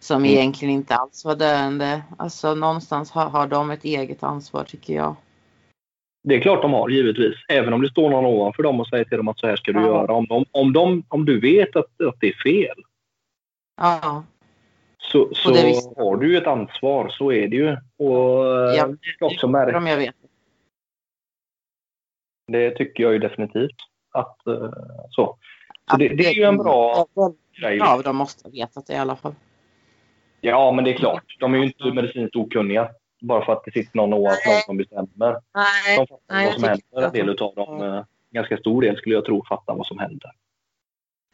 som 0.00 0.16
mm. 0.16 0.30
egentligen 0.30 0.74
inte 0.74 0.94
alls 0.94 1.24
var 1.24 1.36
döende. 1.36 2.02
Alltså 2.18 2.54
någonstans 2.54 3.10
har, 3.10 3.28
har 3.28 3.46
de 3.46 3.70
ett 3.70 3.84
eget 3.84 4.22
ansvar 4.22 4.64
tycker 4.64 4.94
jag. 4.94 5.16
Det 6.28 6.34
är 6.34 6.40
klart 6.40 6.62
de 6.62 6.72
har, 6.72 6.88
givetvis. 6.88 7.34
Även 7.48 7.72
om 7.72 7.82
det 7.82 7.90
står 7.90 8.10
någon 8.10 8.24
ovanför 8.24 8.62
dem 8.62 8.80
och 8.80 8.86
säger 8.86 9.04
till 9.04 9.16
dem 9.16 9.28
att 9.28 9.38
så 9.38 9.46
här 9.46 9.56
ska 9.56 9.72
du 9.72 9.80
ja. 9.80 9.86
göra. 9.86 10.12
Om, 10.12 10.26
de, 10.26 10.44
om, 10.50 10.72
de, 10.72 11.04
om 11.08 11.24
du 11.24 11.40
vet 11.40 11.76
att, 11.76 12.00
att 12.08 12.20
det 12.20 12.28
är 12.28 12.42
fel. 12.42 12.76
Ja 13.80 14.24
så, 15.12 15.34
så 15.34 15.48
har 15.96 16.16
du 16.16 16.32
ju 16.32 16.38
ett 16.38 16.46
ansvar, 16.46 17.08
så 17.08 17.32
är 17.32 17.48
det 17.48 17.56
ju. 17.56 17.70
Och 17.96 18.44
ja, 18.46 18.86
eh, 18.86 18.88
det 19.18 19.26
också 19.26 19.48
märka. 19.48 19.90
jag 19.90 19.96
vet. 19.96 20.14
Det 22.46 22.70
tycker 22.70 23.02
jag 23.02 23.12
ju 23.12 23.18
definitivt. 23.18 23.76
Att, 24.12 24.36
uh, 24.48 24.70
så 25.10 25.36
så 25.90 25.96
det, 25.96 26.08
det, 26.08 26.26
är 26.26 26.34
ju 26.34 26.42
en 26.42 26.56
bra 26.56 27.06
grej. 27.60 27.76
Ja, 27.76 28.02
de 28.04 28.16
måste 28.16 28.48
ha 28.48 28.50
vetat 28.50 28.86
det 28.86 28.92
i 28.92 28.96
alla 28.96 29.16
fall. 29.16 29.34
Ja, 30.40 30.72
men 30.72 30.84
det 30.84 30.90
är 30.90 30.96
klart. 30.96 31.36
De 31.40 31.54
är 31.54 31.58
ju 31.58 31.64
inte 31.64 31.84
medicinskt 31.84 32.36
okunniga. 32.36 32.90
Bara 33.20 33.44
för 33.44 33.52
att 33.52 33.64
det 33.64 33.72
sitter 33.72 33.96
någon 33.96 34.12
ovanför 34.12 34.50
dem 34.50 34.60
som 34.66 34.76
bestämmer. 34.76 35.40
Nej. 35.54 35.96
De 35.96 36.06
fattar 36.06 36.34
Nej, 36.34 36.46
vad 36.46 36.54
som 36.54 36.64
händer. 36.64 37.06
En 37.06 37.12
del 37.12 37.42
av 37.42 37.54
dem, 37.54 37.82
mm. 37.82 38.04
ganska 38.30 38.56
stor 38.56 38.82
del 38.82 38.96
skulle 38.96 39.14
jag 39.14 39.24
tro, 39.24 39.44
fattar 39.48 39.74
vad 39.74 39.86
som 39.86 39.98
händer. 39.98 40.30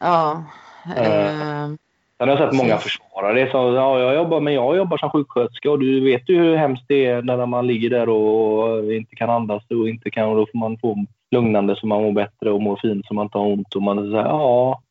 Ja. 0.01 0.45
Uh, 0.87 1.77
Sen 2.21 2.29
har 2.29 2.37
jag 2.37 2.49
sett 2.49 2.59
många 2.59 2.79
försvara 2.79 3.33
det. 3.33 3.51
Så, 3.51 3.57
ja, 3.57 3.99
jag 3.99 4.15
jobbar, 4.15 4.41
men 4.41 4.55
jag 4.55 4.77
jobbar 4.77 4.99
som 4.99 5.11
sjuksköterska 5.11 5.71
och 5.71 5.79
du 5.79 6.01
vet 6.01 6.29
ju 6.29 6.37
hur 6.37 6.57
hemskt 6.57 6.85
det 6.89 7.07
är 7.07 7.23
när 7.23 7.47
man 7.47 7.67
ligger 7.67 7.91
där 7.91 8.09
och 8.09 8.93
inte 8.93 9.17
kan 9.17 9.31
andas 9.31 9.63
och 9.71 9.89
inte 9.89 10.11
kan. 10.11 10.29
Och 10.29 10.37
då 10.37 10.47
får 10.53 10.59
man 10.59 10.79
få 10.79 11.07
lugnande 11.31 11.77
så 11.77 11.87
man 11.87 12.03
mår 12.03 12.13
bättre 12.13 12.51
och 12.51 12.63
morfin 12.63 13.03
så 13.07 13.15
man 13.15 13.27
inte 13.27 13.39
har 13.39 13.47
ont. 13.47 13.75
Och 13.75 13.83
man 13.83 14.11
så 14.11 14.17
här, 14.17 14.25
ja. 14.25 14.83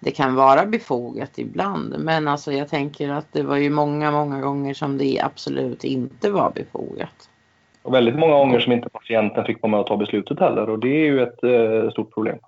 Det 0.00 0.10
kan 0.10 0.34
vara 0.34 0.66
befogat 0.66 1.38
ibland, 1.38 1.94
men 1.98 2.28
alltså 2.28 2.52
jag 2.52 2.68
tänker 2.68 3.10
att 3.10 3.32
det 3.32 3.42
var 3.42 3.56
ju 3.56 3.70
många, 3.70 4.10
många 4.10 4.40
gånger 4.40 4.74
som 4.74 4.98
det 4.98 5.20
absolut 5.20 5.84
inte 5.84 6.30
var 6.30 6.52
befogat. 6.54 7.30
Och 7.82 7.94
väldigt 7.94 8.18
många 8.18 8.34
gånger 8.34 8.60
som 8.60 8.72
inte 8.72 8.88
patienten 8.88 9.44
fick 9.44 9.62
vara 9.62 9.70
med 9.70 9.80
och 9.80 9.86
ta 9.86 9.96
beslutet 9.96 10.40
heller 10.40 10.70
och 10.70 10.78
det 10.78 10.88
är 10.88 11.04
ju 11.04 11.22
ett 11.22 11.44
eh, 11.44 11.90
stort 11.90 12.14
problem. 12.14 12.38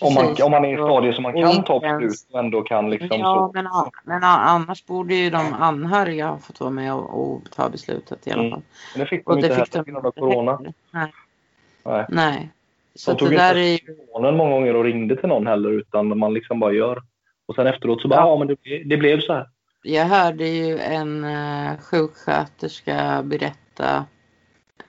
Om, 0.00 0.14
man, 0.14 0.36
om 0.42 0.50
man 0.50 0.64
är 0.64 0.72
i 0.72 0.76
stadiet 0.76 1.14
som 1.14 1.22
man 1.22 1.32
kan 1.32 1.64
ta 1.64 1.80
beslut 1.80 2.26
och 2.32 2.38
ändå 2.38 2.62
kan 2.62 2.90
liksom 2.90 3.20
ja, 3.20 3.50
så. 3.54 3.62
Men, 3.62 3.68
men 4.04 4.24
annars 4.24 4.86
borde 4.86 5.14
ju 5.14 5.30
de 5.30 5.54
anhöriga 5.54 6.26
ha 6.26 6.38
fått 6.38 6.60
vara 6.60 6.70
med 6.70 6.94
och, 6.94 7.32
och 7.32 7.50
ta 7.50 7.68
beslutet 7.68 8.26
i 8.26 8.30
alla 8.30 8.40
mm. 8.40 8.50
fall. 8.50 8.58
Mm. 8.58 8.68
Men 8.94 9.00
det 9.00 9.06
fick 9.06 9.24
de 9.24 9.30
och 9.30 9.38
inte 9.38 9.54
heller 9.54 9.82
på 9.82 9.90
grund 9.90 10.06
av 10.06 10.10
corona. 10.10 10.60
Nej. 10.90 11.12
Nej. 11.84 12.06
Nej. 12.08 12.50
Så 12.94 13.10
de 13.10 13.18
tog 13.18 13.32
inte 13.32 13.42
är... 13.44 13.54
telefonen 13.78 14.36
många 14.36 14.50
gånger 14.50 14.76
och 14.76 14.84
ringde 14.84 15.16
till 15.16 15.28
någon 15.28 15.46
heller 15.46 15.70
utan 15.70 16.18
man 16.18 16.34
liksom 16.34 16.60
bara 16.60 16.72
gör. 16.72 17.02
Och 17.46 17.54
sen 17.54 17.66
efteråt 17.66 18.02
så 18.02 18.08
bara, 18.08 18.20
ja, 18.20 18.28
ja 18.28 18.38
men 18.38 18.46
det, 18.46 18.84
det 18.84 18.96
blev 18.96 19.20
så 19.20 19.32
här. 19.32 19.48
Jag 19.82 20.04
hörde 20.04 20.48
ju 20.48 20.78
en 20.78 21.24
uh, 21.24 21.78
sjuksköterska 21.80 23.22
berätta, 23.24 24.04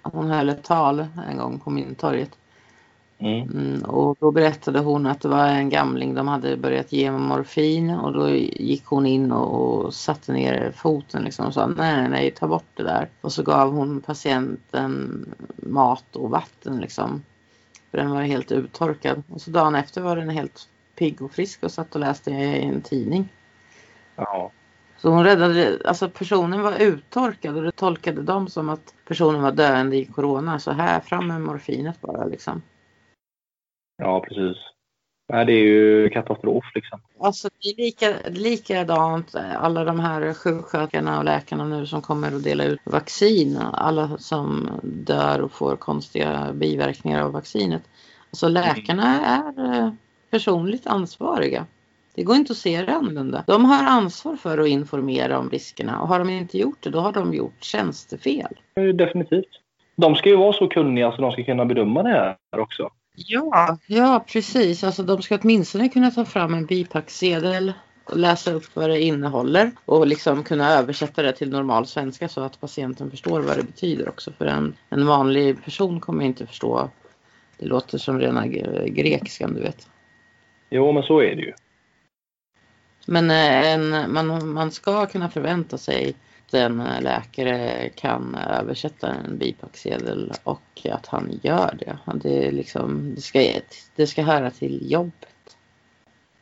hon 0.01 0.31
höll 0.31 0.49
ett 0.49 0.63
tal 0.63 1.05
en 1.29 1.37
gång 1.37 1.59
på 1.59 1.69
Mynttorget. 1.69 2.29
Mm. 3.21 3.49
Mm, 3.49 3.81
och 3.81 4.17
då 4.19 4.31
berättade 4.31 4.79
hon 4.79 5.05
att 5.05 5.21
det 5.21 5.27
var 5.27 5.47
en 5.47 5.69
gamling, 5.69 6.15
de 6.15 6.27
hade 6.27 6.57
börjat 6.57 6.91
ge 6.91 7.11
morfin 7.11 7.89
och 7.89 8.13
då 8.13 8.29
gick 8.29 8.85
hon 8.85 9.05
in 9.05 9.31
och, 9.31 9.85
och 9.85 9.93
satte 9.93 10.33
ner 10.33 10.71
foten 10.75 11.23
liksom 11.23 11.45
och 11.45 11.53
sa 11.53 11.67
nej, 11.67 12.09
nej, 12.09 12.31
ta 12.31 12.47
bort 12.47 12.67
det 12.73 12.83
där. 12.83 13.09
Och 13.21 13.31
så 13.31 13.43
gav 13.43 13.73
hon 13.73 14.01
patienten 14.01 15.25
mat 15.55 16.15
och 16.15 16.29
vatten 16.29 16.77
liksom. 16.77 17.23
För 17.91 17.97
den 17.97 18.11
var 18.11 18.21
helt 18.21 18.51
uttorkad. 18.51 19.23
Och 19.29 19.41
så 19.41 19.51
dagen 19.51 19.75
efter 19.75 20.01
var 20.01 20.15
den 20.15 20.29
helt 20.29 20.67
pigg 20.95 21.21
och 21.21 21.31
frisk 21.31 21.63
och 21.63 21.71
satt 21.71 21.95
och 21.95 22.01
läste 22.01 22.31
i 22.31 22.63
en 22.63 22.81
tidning. 22.81 23.29
Ja. 24.15 24.51
Så 24.97 25.09
hon 25.09 25.23
räddade, 25.23 25.79
alltså 25.85 26.09
personen 26.09 26.61
var 26.61 26.77
uttorkad 26.77 27.57
och 27.57 27.63
det 27.63 27.71
tolkade 27.71 28.21
de 28.21 28.47
som 28.47 28.69
att 28.69 28.93
personen 29.07 29.41
var 29.41 29.51
döende 29.51 29.97
i 29.97 30.05
corona. 30.05 30.59
Så 30.59 30.71
här, 30.71 30.99
fram 30.99 31.27
med 31.27 31.41
morfinet 31.41 32.01
bara 32.01 32.25
liksom. 32.25 32.61
Ja, 33.99 34.19
precis. 34.19 34.57
Nej, 35.31 35.45
det 35.45 35.53
är 35.53 35.63
ju 35.63 36.09
katastrof 36.09 36.65
liksom. 36.75 37.01
Alltså 37.19 37.49
det 37.61 37.69
är 37.69 37.75
lika, 37.77 38.13
likadant 38.29 39.35
alla 39.35 39.83
de 39.83 39.99
här 39.99 40.33
sjuksköterskorna 40.33 41.17
och 41.17 41.25
läkarna 41.25 41.65
nu 41.65 41.85
som 41.85 42.01
kommer 42.01 42.35
att 42.35 42.43
dela 42.43 42.63
ut 42.63 42.79
vaccin. 42.83 43.57
Alla 43.73 44.17
som 44.17 44.69
dör 44.83 45.41
och 45.41 45.51
får 45.51 45.75
konstiga 45.75 46.53
biverkningar 46.53 47.23
av 47.23 47.31
vaccinet. 47.31 47.81
Alltså 48.29 48.47
läkarna 48.47 49.21
är 49.21 49.75
eh, 49.75 49.91
personligt 50.31 50.87
ansvariga. 50.87 51.65
Det 52.15 52.23
går 52.23 52.35
inte 52.35 52.51
att 52.51 52.57
se 52.57 52.81
det 52.81 52.95
annorlunda. 52.95 53.43
De 53.47 53.65
har 53.65 53.85
ansvar 53.85 54.35
för 54.35 54.57
att 54.57 54.67
informera 54.67 55.39
om 55.39 55.49
riskerna 55.49 56.01
och 56.01 56.07
har 56.07 56.19
de 56.19 56.29
inte 56.29 56.57
gjort 56.57 56.77
det 56.81 56.89
då 56.89 56.99
har 56.99 57.11
de 57.11 57.33
gjort 57.33 57.63
tjänstefel. 57.63 58.57
Definitivt. 58.93 59.61
De 59.95 60.15
ska 60.15 60.29
ju 60.29 60.35
vara 60.35 60.53
så 60.53 60.67
kunniga 60.67 61.11
så 61.11 61.21
de 61.21 61.31
ska 61.31 61.43
kunna 61.43 61.65
bedöma 61.65 62.03
det 62.03 62.09
här 62.09 62.59
också. 62.59 62.89
Ja, 63.27 63.77
ja 63.87 64.25
precis. 64.27 64.83
Alltså, 64.83 65.03
de 65.03 65.21
ska 65.21 65.37
åtminstone 65.41 65.89
kunna 65.89 66.11
ta 66.11 66.25
fram 66.25 66.53
en 66.53 66.65
bipacksedel 66.65 67.73
och 68.03 68.17
läsa 68.17 68.51
upp 68.51 68.75
vad 68.75 68.89
det 68.89 69.01
innehåller 69.01 69.71
och 69.85 70.07
liksom 70.07 70.43
kunna 70.43 70.73
översätta 70.73 71.21
det 71.21 71.33
till 71.33 71.49
normal 71.49 71.87
svenska 71.87 72.29
så 72.29 72.41
att 72.41 72.61
patienten 72.61 73.11
förstår 73.11 73.41
vad 73.41 73.57
det 73.57 73.63
betyder 73.63 74.09
också. 74.09 74.31
För 74.31 74.45
en, 74.45 74.75
en 74.89 75.05
vanlig 75.05 75.63
person 75.63 75.99
kommer 75.99 76.25
inte 76.25 76.47
förstå. 76.47 76.89
Det 77.57 77.65
låter 77.65 77.97
som 77.97 78.19
rena 78.19 78.47
grekiskan, 78.87 79.53
du 79.53 79.61
vet. 79.61 79.87
Jo, 80.69 80.91
men 80.91 81.03
så 81.03 81.19
är 81.19 81.35
det 81.35 81.41
ju. 81.41 81.53
Men 83.05 83.31
eh, 83.31 83.73
en, 83.73 84.13
man, 84.13 84.49
man 84.49 84.71
ska 84.71 85.05
kunna 85.05 85.29
förvänta 85.29 85.77
sig 85.77 86.15
att 86.49 86.53
en 86.53 86.83
läkare 87.01 87.89
kan 87.95 88.35
översätta 88.35 89.07
en 89.07 89.37
bipacksedel 89.37 90.31
och 90.43 90.87
att 90.91 91.07
han 91.07 91.39
gör 91.43 91.75
det. 91.79 91.97
Det, 92.13 92.51
liksom, 92.51 93.15
det, 93.15 93.21
ska, 93.21 93.39
det 93.95 94.07
ska 94.07 94.21
höra 94.21 94.51
till 94.51 94.91
jobbet. 94.91 95.29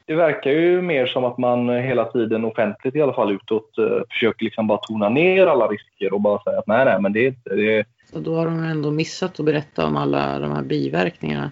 Det 0.06 0.16
verkar 0.16 0.52
ju 0.52 0.82
mer 0.82 1.06
som 1.06 1.26
att 1.26 1.38
man 1.38 1.70
hela 1.70 2.06
tiden 2.06 2.46
offentligt 2.46 2.96
i 2.96 3.02
alla 3.02 3.14
fall 3.14 3.32
utåt 3.32 3.78
eh, 3.78 4.02
försöker 4.10 4.46
liksom 4.46 4.68
bara 4.68 4.78
tona 4.78 5.10
ner 5.10 5.48
alla 5.48 5.68
risker 5.68 6.14
och 6.14 6.22
bara 6.22 6.44
säga 6.44 6.60
att 6.60 6.68
nej, 6.68 6.86
nej, 6.86 7.02
men 7.02 7.14
det 7.14 7.20
är 7.20 7.28
inte... 7.28 7.56
Det... 7.56 7.86
Så 8.14 8.20
då 8.20 8.36
har 8.36 8.46
de 8.46 8.64
ändå 8.64 8.92
missat 8.92 9.40
att 9.40 9.46
berätta 9.46 9.86
om 9.86 9.98
alla 9.98 10.40
de 10.40 10.52
här 10.52 10.64
biverkningarna 10.64 11.52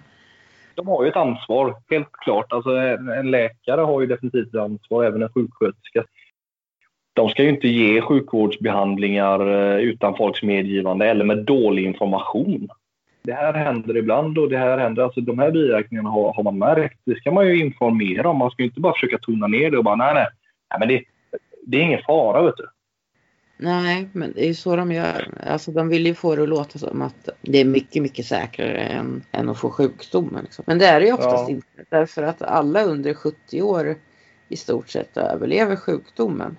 de 0.76 0.88
har 0.88 1.04
ju 1.04 1.10
ett 1.10 1.16
ansvar, 1.16 1.76
helt 1.90 2.12
klart. 2.12 2.52
Alltså, 2.52 2.70
en 3.18 3.30
läkare 3.30 3.80
har 3.80 4.00
ju 4.00 4.06
definitivt 4.06 4.54
ett 4.54 4.60
ansvar, 4.60 5.04
även 5.04 5.22
en 5.22 5.32
sjuksköterska. 5.32 6.04
De 7.16 7.28
ska 7.28 7.42
ju 7.42 7.48
inte 7.48 7.68
ge 7.68 8.00
sjukvårdsbehandlingar 8.00 9.40
eh, 9.40 9.78
utan 9.78 10.16
folks 10.16 10.42
medgivande 10.42 11.06
eller 11.06 11.24
med 11.24 11.38
dålig 11.38 11.84
information. 11.84 12.68
Det 13.22 13.32
här 13.32 13.52
händer 13.52 13.96
ibland 13.96 14.38
och 14.38 14.48
det 14.48 14.58
här 14.58 14.78
händer, 14.78 15.02
alltså 15.02 15.20
de 15.20 15.38
här 15.38 15.50
biverkningarna 15.50 16.10
har, 16.10 16.32
har 16.32 16.42
man 16.42 16.58
märkt. 16.58 17.00
Det 17.04 17.16
ska 17.16 17.30
man 17.30 17.46
ju 17.46 17.58
informera 17.58 18.28
om. 18.28 18.36
Man 18.36 18.50
ska 18.50 18.62
inte 18.62 18.80
bara 18.80 18.92
försöka 18.92 19.18
tona 19.18 19.46
ner 19.46 19.70
det 19.70 19.78
och 19.78 19.84
bara 19.84 19.96
nej, 19.96 20.14
nej, 20.14 20.26
nej 20.70 20.78
men 20.78 20.88
det, 20.88 21.02
det 21.66 21.76
är 21.76 21.82
ingen 21.82 22.02
fara 22.06 22.42
vet 22.42 22.56
du. 22.56 22.68
Nej, 23.56 24.08
men 24.12 24.32
det 24.32 24.44
är 24.44 24.48
ju 24.48 24.54
så 24.54 24.76
de 24.76 24.92
gör. 24.92 25.28
Alltså 25.46 25.70
de 25.70 25.88
vill 25.88 26.06
ju 26.06 26.14
få 26.14 26.36
det 26.36 26.42
att 26.42 26.48
låta 26.48 26.78
som 26.78 27.02
att 27.02 27.28
det 27.40 27.58
är 27.58 27.64
mycket, 27.64 28.02
mycket 28.02 28.26
säkrare 28.26 28.78
än, 28.78 29.22
än 29.32 29.48
att 29.48 29.58
få 29.58 29.70
sjukdomen. 29.70 30.44
Liksom. 30.44 30.64
Men 30.66 30.78
det 30.78 30.86
är 30.86 31.00
det 31.00 31.06
ju 31.06 31.12
oftast 31.12 31.48
ja. 31.48 31.50
inte. 31.50 31.66
Därför 31.90 32.22
att 32.22 32.42
alla 32.42 32.82
under 32.82 33.14
70 33.14 33.62
år 33.62 33.94
i 34.48 34.56
stort 34.56 34.88
sett 34.88 35.16
överlever 35.16 35.76
sjukdomen. 35.76 36.56